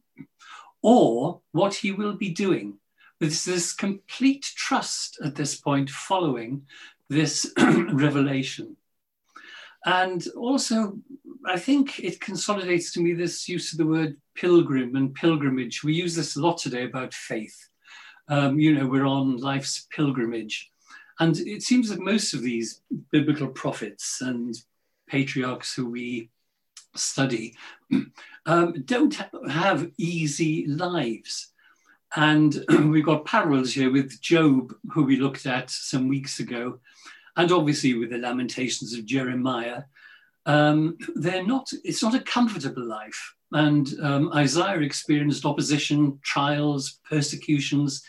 or 0.82 1.40
what 1.52 1.74
he 1.74 1.92
will 1.92 2.14
be 2.14 2.30
doing. 2.30 2.78
There's 3.20 3.44
this 3.44 3.72
complete 3.72 4.44
trust 4.56 5.18
at 5.24 5.34
this 5.34 5.56
point 5.56 5.88
following 5.88 6.66
this 7.08 7.52
revelation. 7.58 8.76
And 9.84 10.26
also, 10.36 10.98
I 11.46 11.58
think 11.58 12.00
it 12.00 12.20
consolidates 12.20 12.92
to 12.92 13.00
me 13.00 13.12
this 13.12 13.48
use 13.48 13.72
of 13.72 13.78
the 13.78 13.86
word 13.86 14.16
pilgrim 14.34 14.96
and 14.96 15.14
pilgrimage. 15.14 15.84
We 15.84 15.92
use 15.94 16.14
this 16.14 16.36
a 16.36 16.40
lot 16.40 16.58
today 16.58 16.84
about 16.84 17.12
faith. 17.12 17.68
Um, 18.28 18.58
you 18.58 18.74
know, 18.74 18.86
we're 18.86 19.06
on 19.06 19.36
life's 19.36 19.86
pilgrimage. 19.94 20.70
And 21.20 21.36
it 21.38 21.62
seems 21.62 21.90
that 21.90 22.00
most 22.00 22.32
of 22.32 22.42
these 22.42 22.80
biblical 23.12 23.48
prophets 23.48 24.20
and 24.20 24.54
patriarchs 25.06 25.74
who 25.74 25.90
we 25.90 26.30
study 26.96 27.54
um, 28.46 28.82
don't 28.84 29.16
have 29.48 29.90
easy 29.98 30.66
lives. 30.66 31.52
And 32.16 32.64
we've 32.90 33.04
got 33.04 33.26
parallels 33.26 33.72
here 33.72 33.92
with 33.92 34.20
Job, 34.20 34.72
who 34.92 35.04
we 35.04 35.16
looked 35.16 35.46
at 35.46 35.70
some 35.70 36.08
weeks 36.08 36.40
ago, 36.40 36.80
and 37.36 37.52
obviously 37.52 37.94
with 37.94 38.10
the 38.10 38.18
Lamentations 38.18 38.94
of 38.94 39.06
Jeremiah. 39.06 39.82
Um, 40.46 40.98
they're 41.14 41.46
not, 41.46 41.70
it's 41.84 42.02
not 42.02 42.14
a 42.14 42.20
comfortable 42.20 42.84
life. 42.84 43.34
And 43.52 43.88
um, 44.02 44.32
Isaiah 44.34 44.80
experienced 44.80 45.44
opposition, 45.44 46.18
trials, 46.22 47.00
persecutions, 47.08 48.02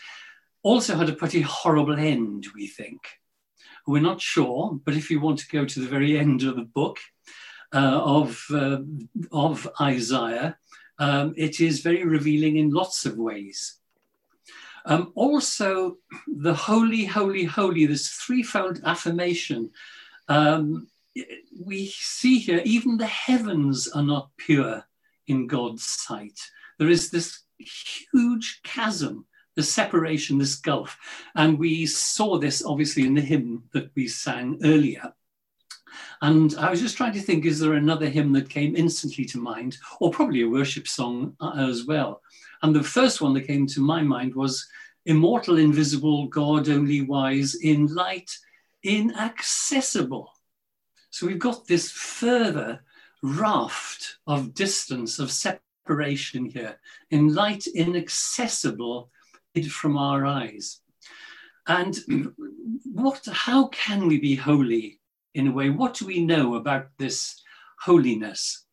also 0.62 0.96
had 0.96 1.08
a 1.08 1.14
pretty 1.14 1.40
horrible 1.40 1.96
end, 1.96 2.46
we 2.54 2.66
think. 2.66 3.00
We're 3.86 4.02
not 4.02 4.20
sure, 4.20 4.78
but 4.84 4.94
if 4.94 5.10
you 5.10 5.20
want 5.20 5.38
to 5.38 5.48
go 5.48 5.64
to 5.64 5.80
the 5.80 5.86
very 5.86 6.18
end 6.18 6.42
of 6.42 6.56
the 6.56 6.62
book 6.62 6.98
uh, 7.72 8.00
of, 8.02 8.44
uh, 8.50 8.78
of 9.30 9.68
Isaiah, 9.80 10.58
um, 10.98 11.34
it 11.36 11.60
is 11.60 11.80
very 11.80 12.04
revealing 12.04 12.56
in 12.56 12.70
lots 12.70 13.06
of 13.06 13.16
ways. 13.16 13.78
Um, 14.86 15.12
also, 15.16 15.98
the 16.28 16.54
holy, 16.54 17.04
holy, 17.04 17.44
holy, 17.44 17.86
this 17.86 18.08
threefold 18.08 18.80
affirmation. 18.84 19.70
Um, 20.28 20.86
we 21.60 21.86
see 21.88 22.38
here, 22.38 22.62
even 22.64 22.96
the 22.96 23.06
heavens 23.06 23.88
are 23.88 24.02
not 24.02 24.30
pure 24.36 24.84
in 25.26 25.48
God's 25.48 25.84
sight. 25.84 26.38
There 26.78 26.88
is 26.88 27.10
this 27.10 27.42
huge 27.58 28.60
chasm, 28.62 29.26
the 29.56 29.62
separation, 29.62 30.38
this 30.38 30.56
gulf. 30.56 30.96
And 31.34 31.58
we 31.58 31.86
saw 31.86 32.38
this 32.38 32.64
obviously 32.64 33.06
in 33.06 33.14
the 33.14 33.22
hymn 33.22 33.64
that 33.72 33.90
we 33.96 34.06
sang 34.06 34.60
earlier. 34.62 35.12
And 36.22 36.54
I 36.58 36.70
was 36.70 36.80
just 36.80 36.96
trying 36.96 37.12
to 37.14 37.20
think 37.20 37.44
is 37.44 37.58
there 37.58 37.74
another 37.74 38.08
hymn 38.08 38.32
that 38.34 38.48
came 38.48 38.76
instantly 38.76 39.24
to 39.26 39.38
mind, 39.38 39.78
or 40.00 40.10
probably 40.10 40.42
a 40.42 40.48
worship 40.48 40.86
song 40.86 41.36
uh, 41.40 41.54
as 41.56 41.86
well? 41.86 42.22
And 42.62 42.74
the 42.74 42.82
first 42.82 43.20
one 43.20 43.34
that 43.34 43.46
came 43.46 43.66
to 43.68 43.80
my 43.80 44.02
mind 44.02 44.34
was 44.34 44.66
Immortal, 45.04 45.58
Invisible, 45.58 46.26
God 46.26 46.68
Only 46.68 47.02
Wise, 47.02 47.54
in 47.54 47.86
Light, 47.94 48.30
Inaccessible. 48.82 50.32
So 51.10 51.26
we've 51.26 51.38
got 51.38 51.66
this 51.66 51.90
further 51.90 52.80
raft 53.22 54.18
of 54.26 54.54
distance, 54.54 55.18
of 55.18 55.30
separation 55.30 56.46
here, 56.46 56.78
in 57.10 57.34
light, 57.34 57.66
inaccessible, 57.66 59.10
hid 59.54 59.72
from 59.72 59.96
our 59.96 60.26
eyes. 60.26 60.80
And 61.66 61.96
what, 62.84 63.26
how 63.32 63.68
can 63.68 64.06
we 64.06 64.18
be 64.18 64.34
holy 64.34 65.00
in 65.34 65.48
a 65.48 65.52
way? 65.52 65.70
What 65.70 65.94
do 65.94 66.06
we 66.06 66.20
know 66.20 66.56
about 66.56 66.88
this 66.98 67.42
holiness? 67.80 68.65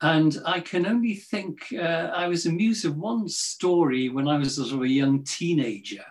And 0.00 0.38
I 0.44 0.60
can 0.60 0.86
only 0.86 1.14
think, 1.14 1.72
uh, 1.72 2.10
I 2.14 2.28
was 2.28 2.46
amused 2.46 2.84
of 2.84 2.96
one 2.96 3.28
story 3.28 4.08
when 4.08 4.28
I 4.28 4.38
was 4.38 4.56
sort 4.56 4.72
of 4.72 4.82
a 4.82 4.88
young 4.88 5.24
teenager 5.24 6.04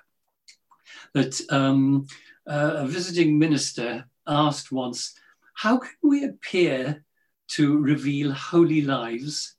that 1.14 1.40
um, 1.50 2.06
uh, 2.46 2.74
a 2.78 2.88
visiting 2.88 3.40
minister 3.40 4.06
asked 4.28 4.74
once, 4.74 5.18
How 5.54 5.78
can 5.78 5.96
we 6.04 6.26
appear 6.26 7.06
to 7.50 7.78
reveal 7.78 8.34
holy 8.34 8.82
lives 8.82 9.56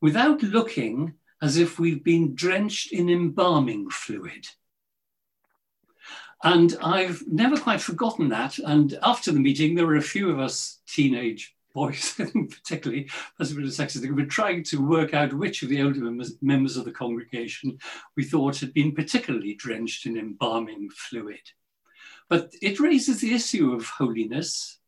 without 0.00 0.42
looking 0.44 1.14
as 1.42 1.56
if 1.56 1.80
we've 1.80 2.04
been 2.04 2.36
drenched 2.36 2.92
in 2.92 3.10
embalming 3.10 3.90
fluid? 3.90 4.46
And 6.44 6.76
I've 6.80 7.26
never 7.26 7.56
quite 7.56 7.80
forgotten 7.80 8.28
that. 8.28 8.58
And 8.58 8.96
after 9.02 9.32
the 9.32 9.40
meeting, 9.40 9.74
there 9.74 9.86
were 9.86 9.96
a 9.96 10.02
few 10.02 10.30
of 10.30 10.38
us 10.38 10.80
teenage 10.86 11.55
boys, 11.76 12.14
particularly, 12.50 13.08
as 13.38 13.52
a 13.52 13.54
bit 13.54 13.64
of 13.64 13.70
sexist 13.70 14.00
we 14.00 14.10
were 14.10 14.24
trying 14.24 14.64
to 14.64 14.78
work 14.78 15.12
out 15.12 15.34
which 15.34 15.62
of 15.62 15.68
the 15.68 15.82
older 15.82 16.00
members, 16.00 16.32
members 16.40 16.78
of 16.78 16.86
the 16.86 16.90
congregation 16.90 17.78
we 18.16 18.24
thought 18.24 18.58
had 18.58 18.72
been 18.72 18.94
particularly 18.94 19.54
drenched 19.54 20.06
in 20.06 20.16
embalming 20.16 20.88
fluid. 20.88 21.52
But 22.30 22.54
it 22.62 22.80
raises 22.80 23.20
the 23.20 23.34
issue 23.34 23.72
of 23.72 23.86
holiness, 23.86 24.78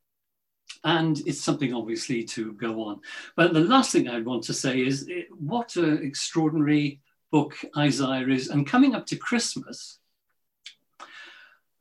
and 0.83 1.21
it's 1.27 1.43
something 1.43 1.75
obviously 1.75 2.25
to 2.25 2.55
go 2.55 2.83
on. 2.85 3.01
But 3.37 3.53
the 3.53 3.61
last 3.61 3.93
thing 3.93 4.09
I'd 4.09 4.25
want 4.25 4.45
to 4.45 4.55
say 4.55 4.81
is 4.81 5.07
eh, 5.11 5.25
what 5.39 5.77
an 5.77 6.03
extraordinary 6.03 7.03
book 7.31 7.55
Isaiah 7.77 8.27
is. 8.29 8.49
And 8.49 8.67
coming 8.67 8.95
up 8.95 9.05
to 9.09 9.17
Christmas, 9.17 9.99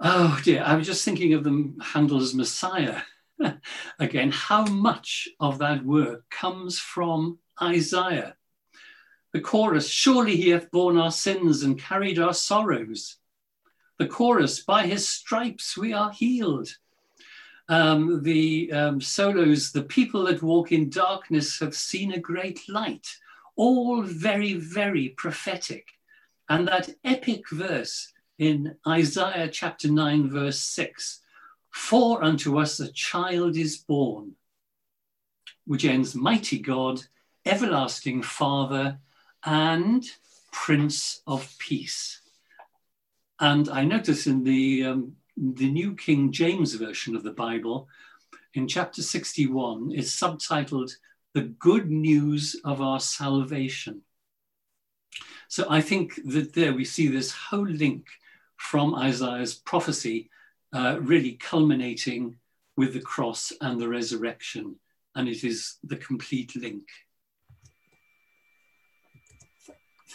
oh 0.01 0.37
dear, 0.43 0.63
I 0.65 0.75
was 0.75 0.85
just 0.85 1.05
thinking 1.05 1.33
of 1.33 1.45
the 1.45 1.73
Handel's 1.81 2.33
Messiah 2.33 3.03
Again, 3.99 4.31
how 4.31 4.65
much 4.65 5.29
of 5.39 5.59
that 5.59 5.83
work 5.85 6.29
comes 6.29 6.79
from 6.79 7.39
Isaiah? 7.61 8.35
The 9.33 9.41
chorus, 9.41 9.89
surely 9.89 10.35
he 10.35 10.49
hath 10.49 10.71
borne 10.71 10.97
our 10.97 11.11
sins 11.11 11.63
and 11.63 11.79
carried 11.79 12.19
our 12.19 12.33
sorrows. 12.33 13.17
The 13.99 14.07
chorus, 14.07 14.61
by 14.61 14.87
his 14.87 15.07
stripes 15.07 15.77
we 15.77 15.93
are 15.93 16.11
healed. 16.11 16.69
Um, 17.69 18.23
the 18.23 18.71
um, 18.71 19.01
solos, 19.01 19.71
the 19.71 19.83
people 19.83 20.23
that 20.25 20.41
walk 20.41 20.71
in 20.71 20.89
darkness 20.89 21.59
have 21.59 21.75
seen 21.75 22.13
a 22.13 22.19
great 22.19 22.61
light, 22.69 23.07
all 23.55 24.01
very, 24.03 24.53
very 24.53 25.09
prophetic. 25.09 25.87
And 26.47 26.67
that 26.67 26.89
epic 27.03 27.49
verse 27.49 28.13
in 28.39 28.75
Isaiah 28.87 29.49
chapter 29.49 29.89
9, 29.89 30.29
verse 30.29 30.61
6 30.61 31.21
for 31.77 32.21
unto 32.21 32.57
us 32.57 32.81
a 32.81 32.91
child 32.91 33.55
is 33.55 33.77
born, 33.77 34.33
which 35.65 35.85
ends 35.85 36.15
mighty 36.15 36.59
God, 36.59 37.01
everlasting 37.45 38.23
Father, 38.23 38.99
and 39.45 40.03
Prince 40.51 41.21
of 41.27 41.55
Peace. 41.59 42.21
And 43.39 43.69
I 43.69 43.85
notice 43.85 44.27
in 44.27 44.43
the, 44.43 44.85
um, 44.85 45.13
the 45.37 45.71
New 45.71 45.95
King 45.95 46.31
James 46.31 46.73
Version 46.73 47.15
of 47.15 47.23
the 47.23 47.31
Bible, 47.31 47.87
in 48.55 48.67
chapter 48.67 49.01
61, 49.01 49.91
is 49.91 50.09
subtitled 50.09 50.91
The 51.33 51.43
Good 51.43 51.89
News 51.89 52.59
of 52.65 52.81
Our 52.81 52.99
Salvation. 52.99 54.01
So 55.47 55.67
I 55.69 55.79
think 55.81 56.19
that 56.25 56.53
there 56.53 56.73
we 56.73 56.83
see 56.83 57.07
this 57.07 57.31
whole 57.31 57.69
link 57.69 58.07
from 58.57 58.95
Isaiah's 58.95 59.53
prophecy 59.53 60.29
uh, 60.77 60.99
really 60.99 61.31
culminating 61.31 62.35
with 62.75 62.93
the 62.93 63.01
cross 63.01 63.51
and 63.61 63.81
the 63.81 63.89
resurrection. 63.89 64.75
And 65.15 65.27
it 65.27 65.43
is 65.43 65.77
the 65.83 65.95
complete 65.95 66.55
link. 66.55 66.83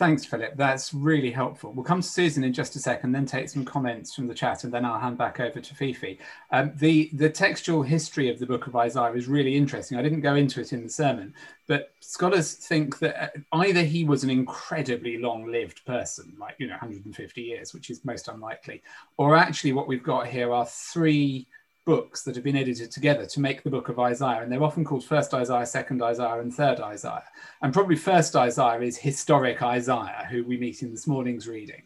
Thanks, 0.02 0.24
Philip. 0.24 0.56
That's 0.56 0.92
really 0.92 1.30
helpful. 1.30 1.72
We'll 1.72 1.84
come 1.84 2.02
to 2.02 2.08
Susan 2.08 2.42
in 2.42 2.52
just 2.52 2.74
a 2.74 2.80
second, 2.80 3.12
then 3.12 3.24
take 3.24 3.48
some 3.48 3.64
comments 3.64 4.12
from 4.12 4.26
the 4.26 4.34
chat, 4.34 4.64
and 4.64 4.74
then 4.74 4.84
I'll 4.84 4.98
hand 4.98 5.16
back 5.16 5.38
over 5.38 5.60
to 5.60 5.74
Fifi. 5.76 6.18
Um, 6.50 6.72
the, 6.74 7.08
the 7.12 7.30
textual 7.30 7.84
history 7.84 8.28
of 8.28 8.40
the 8.40 8.46
book 8.46 8.66
of 8.66 8.74
Isaiah 8.74 9.12
is 9.12 9.28
really 9.28 9.54
interesting. 9.54 9.96
I 9.96 10.02
didn't 10.02 10.22
go 10.22 10.34
into 10.34 10.60
it 10.60 10.72
in 10.72 10.82
the 10.82 10.88
sermon, 10.88 11.32
but 11.68 11.94
scholars 12.00 12.54
think 12.54 12.98
that 12.98 13.22
uh, 13.22 13.58
either 13.60 13.84
he 13.84 14.02
was 14.02 14.24
an 14.24 14.30
incredibly 14.30 15.18
long 15.18 15.46
lived 15.46 15.86
person, 15.86 16.34
like, 16.36 16.56
you 16.58 16.66
know, 16.66 16.72
150 16.72 17.40
years, 17.40 17.72
which 17.72 17.88
is 17.88 18.04
most 18.04 18.26
unlikely, 18.26 18.82
or 19.18 19.36
actually 19.36 19.72
what 19.72 19.86
we've 19.86 20.02
got 20.02 20.26
here 20.26 20.52
are 20.52 20.66
three 20.66 21.46
books 21.84 22.22
that 22.22 22.34
have 22.34 22.44
been 22.44 22.56
edited 22.56 22.90
together 22.90 23.26
to 23.26 23.40
make 23.40 23.62
the 23.62 23.70
book 23.70 23.88
of 23.88 23.98
Isaiah. 23.98 24.42
And 24.42 24.50
they're 24.50 24.62
often 24.62 24.84
called 24.84 25.04
First 25.04 25.34
Isaiah, 25.34 25.66
Second 25.66 26.02
Isaiah, 26.02 26.40
and 26.40 26.54
Third 26.54 26.80
Isaiah. 26.80 27.24
And 27.62 27.72
probably 27.72 27.96
First 27.96 28.36
Isaiah 28.36 28.80
is 28.80 28.96
historic 28.96 29.62
Isaiah, 29.62 30.26
who 30.30 30.44
we 30.44 30.56
meet 30.58 30.82
in 30.82 30.90
this 30.90 31.06
morning's 31.06 31.48
reading. 31.48 31.82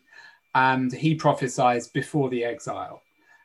And 0.54 0.92
he 0.92 1.14
prophesies 1.14 1.88
before 1.88 2.28
the 2.28 2.44
exile. 2.44 3.02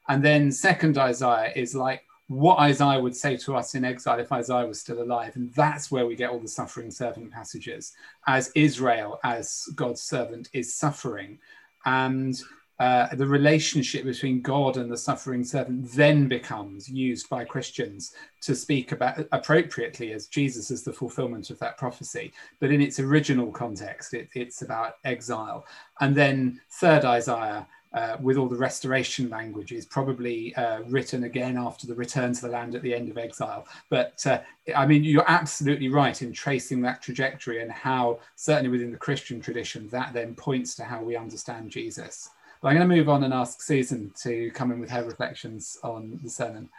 And 0.08 0.24
then 0.24 0.52
Second 0.52 0.98
Isaiah 0.98 1.52
is 1.56 1.76
like 1.76 2.04
what 2.28 2.60
Isaiah 2.60 3.00
would 3.00 3.16
say 3.16 3.36
to 3.38 3.56
us 3.58 3.76
in 3.76 3.84
exile 3.84 4.20
if 4.20 4.32
Isaiah 4.32 4.66
was 4.66 4.80
still 4.80 5.02
alive. 5.02 5.36
And 5.36 5.54
that's 5.54 5.92
where 5.92 6.06
we 6.06 6.16
get 6.16 6.30
all 6.30 6.40
the 6.40 6.48
suffering 6.48 6.92
servant 6.92 7.32
passages, 7.32 7.94
as 8.28 8.52
Israel, 8.56 9.20
as 9.24 9.68
God's 9.76 10.02
servant, 10.02 10.50
is 10.54 10.74
suffering. 10.74 11.40
And 11.86 12.42
uh, 12.82 13.14
the 13.14 13.28
relationship 13.28 14.04
between 14.06 14.42
God 14.42 14.78
and 14.78 14.92
the 14.92 14.98
suffering 14.98 15.44
servant 15.44 15.92
then 15.92 16.28
becomes 16.28 16.90
used 16.90 17.30
by 17.30 17.46
Christians 17.46 18.16
to 18.42 18.56
speak 18.56 18.92
about 18.92 19.28
appropriately 19.32 20.14
as 20.14 20.26
Jesus 20.26 20.72
is 20.72 20.82
the 20.82 20.92
fulfillment 20.92 21.52
of 21.52 21.60
that 21.60 21.78
prophecy. 21.78 22.34
But 22.60 22.72
in 22.72 22.82
its 22.82 23.00
original 23.00 23.52
context, 23.52 24.16
it, 24.16 24.30
it's 24.34 24.64
about 24.64 24.96
exile. 25.06 25.68
And 26.00 26.16
then, 26.16 26.60
third 26.72 27.06
Isaiah 27.06 27.68
uh, 27.94 28.18
with 28.20 28.38
all 28.38 28.50
the 28.50 28.56
restoration 28.56 29.30
languages, 29.30 29.86
probably 29.86 30.56
uh, 30.56 30.82
written 30.88 31.26
again 31.26 31.58
after 31.58 31.86
the 31.86 31.94
return 31.94 32.34
to 32.34 32.42
the 32.42 32.50
land 32.50 32.74
at 32.74 32.82
the 32.82 32.96
end 32.96 33.12
of 33.12 33.18
exile. 33.20 33.68
But 33.92 34.26
uh, 34.26 34.40
I 34.76 34.88
mean, 34.88 35.04
you're 35.04 35.30
absolutely 35.30 35.90
right 35.90 36.20
in 36.20 36.34
tracing 36.34 36.82
that 36.82 37.04
trajectory 37.04 37.62
and 37.62 37.72
how, 37.72 38.22
certainly 38.36 38.70
within 38.70 38.92
the 38.92 38.98
Christian 38.98 39.40
tradition, 39.40 39.88
that 39.90 40.14
then 40.14 40.34
points 40.34 40.74
to 40.78 40.84
how 40.84 41.04
we 41.04 41.16
understand 41.16 41.70
Jesus. 41.70 42.32
But 42.62 42.70
I'm 42.70 42.76
going 42.78 42.88
to 42.88 42.96
move 42.96 43.10
on 43.10 43.24
and 43.24 43.34
ask 43.34 43.62
Susan 43.62 44.12
to 44.22 44.52
come 44.52 44.72
in 44.72 44.80
with 44.80 44.92
her 44.92 45.04
reflections 45.04 45.78
on 45.84 46.20
the 46.24 46.30
sermon. 46.30 46.70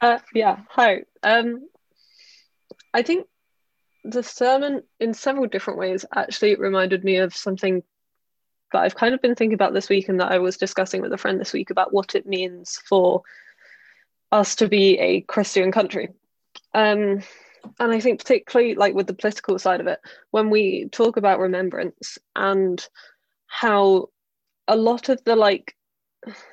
Uh, 0.00 0.18
yeah, 0.34 0.60
hi. 0.70 1.02
Um, 1.22 1.68
I 2.94 3.02
think 3.02 3.26
the 4.04 4.22
sermon, 4.22 4.82
in 5.00 5.12
several 5.12 5.46
different 5.46 5.78
ways, 5.78 6.04
actually 6.14 6.54
reminded 6.54 7.04
me 7.04 7.16
of 7.16 7.34
something 7.34 7.82
that 8.72 8.82
I've 8.82 8.94
kind 8.94 9.14
of 9.14 9.20
been 9.20 9.34
thinking 9.34 9.54
about 9.54 9.74
this 9.74 9.88
week 9.88 10.08
and 10.08 10.20
that 10.20 10.32
I 10.32 10.38
was 10.38 10.56
discussing 10.56 11.02
with 11.02 11.12
a 11.12 11.18
friend 11.18 11.38
this 11.38 11.52
week 11.52 11.70
about 11.70 11.92
what 11.92 12.14
it 12.14 12.26
means 12.26 12.80
for 12.88 13.22
us 14.32 14.54
to 14.56 14.68
be 14.68 14.98
a 14.98 15.20
Christian 15.22 15.72
country. 15.72 16.08
Um, 16.74 17.22
and 17.78 17.92
I 17.92 18.00
think, 18.00 18.20
particularly 18.20 18.74
like 18.76 18.94
with 18.94 19.06
the 19.06 19.14
political 19.14 19.58
side 19.58 19.80
of 19.80 19.86
it, 19.86 20.00
when 20.30 20.50
we 20.50 20.88
talk 20.90 21.16
about 21.16 21.40
remembrance 21.40 22.18
and 22.34 22.86
how 23.56 24.10
a 24.68 24.76
lot 24.76 25.08
of 25.08 25.18
the 25.24 25.34
like 25.34 25.74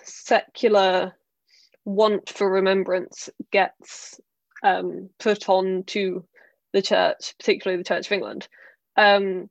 secular 0.04 1.14
want 1.84 2.30
for 2.30 2.50
remembrance 2.50 3.30
gets 3.52 4.22
um, 4.64 5.10
put 5.20 5.50
on 5.50 5.84
to 5.88 6.24
the 6.72 6.82
church, 6.82 7.34
particularly 7.38 7.78
the 7.78 7.88
Church 7.88 8.06
of 8.06 8.14
England, 8.14 8.48
um, 8.96 9.50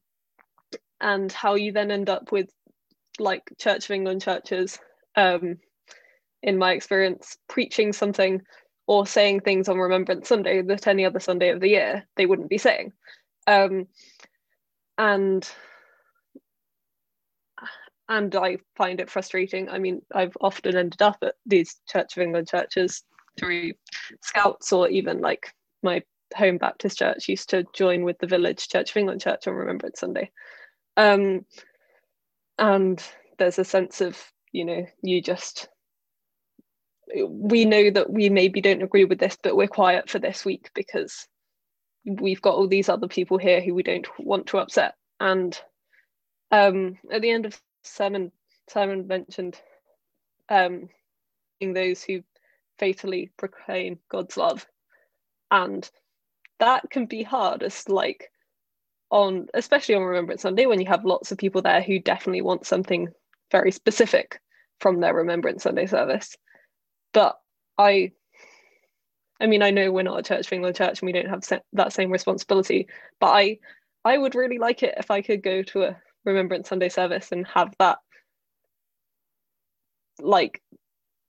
and 1.03 1.31
how 1.31 1.55
you 1.55 1.73
then 1.73 1.91
end 1.91 2.09
up 2.09 2.33
with 2.33 2.49
like 3.19 3.43
Church 3.59 3.85
of 3.85 3.91
England 3.91 4.23
churches, 4.23 4.79
um, 5.17 5.59
in 6.43 6.57
my 6.57 6.73
experience, 6.73 7.37
preaching 7.51 7.93
something 7.93 8.41
or 8.87 9.07
saying 9.07 9.41
things 9.41 9.69
on 9.69 9.77
Remembrance 9.77 10.27
Sunday 10.27 10.62
that 10.62 10.87
any 10.87 11.05
other 11.05 11.21
Sunday 11.21 11.51
of 11.51 11.61
the 11.61 11.69
year 11.69 12.09
they 12.17 12.25
wouldn't 12.25 12.49
be 12.49 12.57
saying. 12.57 12.95
Um, 13.47 13.88
and 14.97 15.47
and 18.09 18.35
I 18.35 18.59
find 18.77 19.01
it 19.01 19.11
frustrating. 19.11 19.69
I 19.69 19.79
mean, 19.79 20.03
I've 20.15 20.37
often 20.41 20.77
ended 20.77 21.03
up 21.03 21.19
at 21.23 21.35
these 21.47 21.81
Church 21.88 22.17
of 22.17 22.23
England 22.23 22.49
churches 22.49 23.03
through 23.38 23.73
scouts 24.23 24.73
or 24.73 24.88
even 24.88 25.21
like 25.21 25.55
my 25.83 26.03
home 26.37 26.59
Baptist 26.59 26.99
church 26.99 27.29
used 27.29 27.51
to 27.51 27.65
join 27.75 28.03
with 28.05 28.19
the 28.19 28.27
village 28.27 28.69
Church 28.69 28.91
of 28.91 28.97
England 28.97 29.21
church 29.21 29.47
on 29.47 29.55
Remembrance 29.55 30.01
Sunday. 30.01 30.31
Um, 30.97 31.45
and 32.59 33.03
there's 33.38 33.59
a 33.59 33.65
sense 33.65 34.01
of, 34.01 34.19
you 34.53 34.65
know, 34.65 34.87
you 35.03 35.23
just, 35.23 35.69
we 37.29 37.65
know 37.65 37.91
that 37.91 38.11
we 38.11 38.29
maybe 38.29 38.61
don't 38.61 38.83
agree 38.83 39.05
with 39.05 39.19
this, 39.19 39.37
but 39.43 39.57
we're 39.57 39.69
quiet 39.69 40.11
for 40.11 40.19
this 40.19 40.45
week 40.45 40.71
because 40.75 41.27
we've 42.05 42.43
got 42.43 42.55
all 42.55 42.69
these 42.69 42.88
other 42.88 43.09
people 43.09 43.38
here 43.38 43.61
who 43.61 43.75
we 43.75 43.83
don't 43.83 44.07
want 44.19 44.47
to 44.49 44.59
upset. 44.59 44.95
And 45.21 45.59
um, 46.51 46.99
at 47.11 47.23
the 47.23 47.31
end 47.31 47.47
of 47.47 47.61
sermon, 47.83 48.33
Simon 48.68 49.07
mentioned 49.07 49.61
um, 50.49 50.88
those 51.75 52.03
who 52.03 52.23
faithfully 52.79 53.31
proclaim 53.37 53.99
God's 54.09 54.37
love. 54.37 54.66
And 55.51 55.88
that 56.59 56.90
can 56.90 57.07
be 57.07 57.23
hard 57.23 57.62
like 57.88 58.31
on 59.11 59.47
especially 59.53 59.95
on 59.95 60.03
Remembrance 60.03 60.42
Sunday 60.42 60.66
when 60.66 60.81
you 60.81 60.87
have 60.87 61.05
lots 61.05 61.31
of 61.31 61.38
people 61.38 61.61
there 61.61 61.83
who 61.83 61.99
definitely 61.99 62.40
want 62.40 62.66
something 62.66 63.09
very 63.51 63.71
specific 63.71 64.40
from 64.81 65.01
their 65.01 65.14
Remembrance 65.14 65.64
Sunday 65.64 65.87
service. 65.87 66.37
But 67.12 67.38
I 67.79 68.12
I 69.38 69.47
mean, 69.47 69.62
I 69.62 69.71
know 69.71 69.90
we're 69.90 70.03
not 70.03 70.21
a 70.21 70.23
Church 70.23 70.47
of 70.47 70.53
England 70.53 70.77
church 70.77 71.01
and 71.01 71.07
we 71.07 71.12
don't 71.12 71.29
have 71.29 71.42
that 71.75 71.92
same 71.92 72.11
responsibility, 72.11 72.88
but 73.21 73.29
I 73.29 73.59
I 74.05 74.18
would 74.18 74.35
really 74.35 74.59
like 74.59 74.83
it 74.83 74.95
if 74.97 75.11
I 75.11 75.21
could 75.21 75.42
go 75.42 75.62
to 75.62 75.83
a 75.83 75.97
Remembrance 76.25 76.69
Sunday 76.69 76.89
service 76.89 77.33
and 77.33 77.47
have 77.49 77.75
that 77.79 77.99
like 80.21 80.63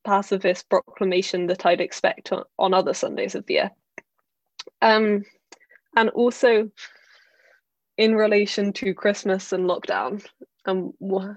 pacifist 0.03 0.69
proclamation 0.69 1.47
that 1.47 1.65
I'd 1.65 1.81
expect 1.81 2.31
on, 2.31 2.43
on 2.59 2.73
other 2.73 2.93
Sundays 2.93 3.35
of 3.35 3.45
the 3.45 3.53
year. 3.55 3.71
Um, 4.81 5.23
and 5.95 6.09
also 6.09 6.69
in 7.97 8.15
relation 8.15 8.73
to 8.73 8.93
Christmas 8.93 9.53
and 9.53 9.69
lockdown 9.69 10.25
and 10.65 10.93
wh- 10.99 11.35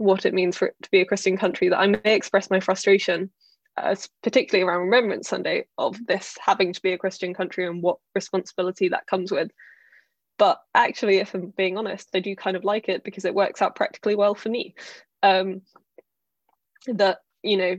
what 0.00 0.26
it 0.26 0.34
means 0.34 0.56
for 0.56 0.68
it 0.68 0.76
to 0.82 0.90
be 0.90 1.00
a 1.00 1.06
Christian 1.06 1.36
country, 1.36 1.68
that 1.68 1.78
I 1.78 1.86
may 1.86 2.14
express 2.14 2.50
my 2.50 2.60
frustration, 2.60 3.30
uh, 3.76 3.96
particularly 4.22 4.68
around 4.68 4.82
Remembrance 4.82 5.28
Sunday, 5.28 5.66
of 5.76 5.98
this 6.06 6.36
having 6.40 6.72
to 6.72 6.82
be 6.82 6.92
a 6.92 6.98
Christian 6.98 7.34
country 7.34 7.66
and 7.66 7.82
what 7.82 7.98
responsibility 8.14 8.88
that 8.88 9.06
comes 9.06 9.32
with. 9.32 9.50
But 10.38 10.60
actually, 10.74 11.16
if 11.16 11.34
I'm 11.34 11.52
being 11.56 11.76
honest, 11.76 12.08
I 12.14 12.20
do 12.20 12.36
kind 12.36 12.56
of 12.56 12.64
like 12.64 12.88
it 12.88 13.04
because 13.04 13.24
it 13.24 13.34
works 13.34 13.60
out 13.60 13.76
practically 13.76 14.14
well 14.14 14.34
for 14.34 14.48
me. 14.48 14.74
Um, 15.22 15.62
that, 16.86 17.18
you 17.42 17.56
know, 17.56 17.76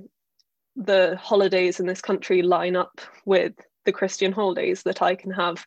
the 0.75 1.17
holidays 1.19 1.79
in 1.79 1.87
this 1.87 2.01
country 2.01 2.41
line 2.41 2.75
up 2.75 3.01
with 3.25 3.53
the 3.85 3.91
Christian 3.91 4.31
holidays 4.31 4.83
that 4.83 5.01
I 5.01 5.15
can 5.15 5.31
have, 5.31 5.65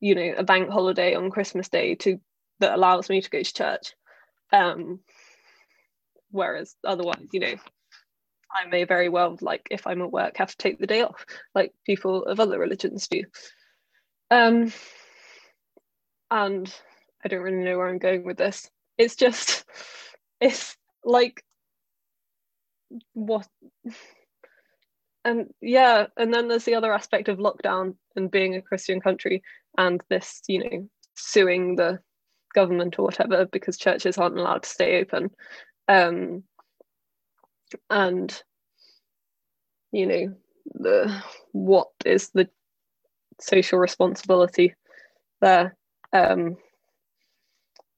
you 0.00 0.14
know, 0.14 0.34
a 0.36 0.42
bank 0.42 0.70
holiday 0.70 1.14
on 1.14 1.30
Christmas 1.30 1.68
Day 1.68 1.94
to 1.96 2.18
that 2.60 2.74
allows 2.74 3.08
me 3.08 3.20
to 3.20 3.30
go 3.30 3.42
to 3.42 3.52
church. 3.52 3.92
Um, 4.52 5.00
whereas 6.30 6.74
otherwise, 6.84 7.26
you 7.32 7.40
know, 7.40 7.54
I 8.50 8.66
may 8.68 8.84
very 8.84 9.08
well, 9.08 9.36
like 9.40 9.66
if 9.70 9.86
I'm 9.86 10.00
at 10.02 10.12
work, 10.12 10.36
have 10.36 10.50
to 10.50 10.56
take 10.56 10.78
the 10.78 10.86
day 10.86 11.02
off, 11.02 11.26
like 11.54 11.72
people 11.84 12.24
of 12.24 12.40
other 12.40 12.58
religions 12.58 13.08
do. 13.08 13.24
Um, 14.30 14.72
and 16.34 16.74
I 17.24 17.28
don't 17.28 17.42
really 17.42 17.64
know 17.64 17.78
where 17.78 17.88
I'm 17.88 17.98
going 17.98 18.24
with 18.24 18.36
this. 18.36 18.68
It's 18.98 19.14
just, 19.14 19.64
it's 20.40 20.76
like 21.04 21.44
what 23.12 23.46
and 25.24 25.52
yeah 25.60 26.06
and 26.16 26.32
then 26.32 26.48
there's 26.48 26.64
the 26.64 26.74
other 26.74 26.92
aspect 26.92 27.28
of 27.28 27.38
lockdown 27.38 27.94
and 28.14 28.30
being 28.30 28.54
a 28.54 28.62
christian 28.62 29.00
country 29.00 29.42
and 29.78 30.00
this 30.10 30.42
you 30.46 30.58
know 30.58 30.88
suing 31.16 31.76
the 31.76 31.98
government 32.54 32.98
or 32.98 33.04
whatever 33.04 33.46
because 33.46 33.76
churches 33.76 34.18
aren't 34.18 34.38
allowed 34.38 34.62
to 34.62 34.68
stay 34.68 35.00
open 35.00 35.30
um 35.88 36.42
and 37.90 38.42
you 39.92 40.06
know 40.06 40.34
the 40.74 41.22
what 41.52 41.88
is 42.04 42.30
the 42.30 42.48
social 43.40 43.78
responsibility 43.78 44.74
there 45.40 45.76
um 46.14 46.56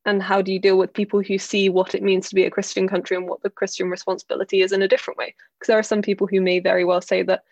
and 0.07 0.23
how 0.23 0.41
do 0.41 0.53
you 0.53 0.61
deal 0.61 0.79
with 0.79 0.93
people 0.95 1.21
who 1.21 1.37
see 1.37 1.69
what 1.69 1.95
it 1.95 2.03
means 2.03 2.29
to 2.29 2.37
be 2.37 2.45
a 2.45 2.51
Christian 2.51 2.89
country 2.89 3.17
and 3.17 3.29
what 3.29 3.43
the 3.43 3.51
Christian 3.51 3.91
responsibility 3.91 4.63
is 4.63 4.71
in 4.71 4.81
a 4.81 4.89
different 4.89 5.19
way? 5.19 5.35
Because 5.59 5.67
there 5.67 5.79
are 5.79 5.83
some 5.83 6.01
people 6.01 6.29
who 6.29 6.41
may 6.41 6.61
very 6.61 6.85
well 6.85 7.01
say 7.01 7.23
that 7.25 7.43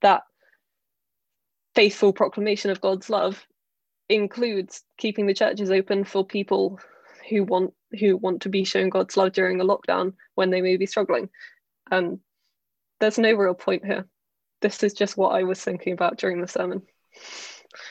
that 0.00 0.22
faithful 1.74 2.12
proclamation 2.12 2.70
of 2.70 2.80
God's 2.80 3.10
love 3.10 3.44
includes 4.08 4.84
keeping 4.96 5.26
the 5.26 5.34
churches 5.34 5.72
open 5.72 6.04
for 6.04 6.24
people 6.24 6.78
who 7.28 7.42
want 7.42 7.74
who 7.98 8.16
want 8.16 8.42
to 8.42 8.48
be 8.48 8.64
shown 8.64 8.90
God's 8.90 9.16
love 9.16 9.32
during 9.32 9.60
a 9.60 9.64
lockdown 9.64 10.12
when 10.36 10.50
they 10.50 10.60
may 10.60 10.76
be 10.76 10.86
struggling. 10.86 11.28
And 11.90 12.20
there's 13.00 13.18
no 13.18 13.32
real 13.32 13.54
point 13.54 13.84
here. 13.84 14.06
This 14.60 14.84
is 14.84 14.94
just 14.94 15.16
what 15.16 15.34
I 15.34 15.42
was 15.42 15.60
thinking 15.60 15.92
about 15.92 16.18
during 16.18 16.40
the 16.40 16.48
sermon. 16.48 16.82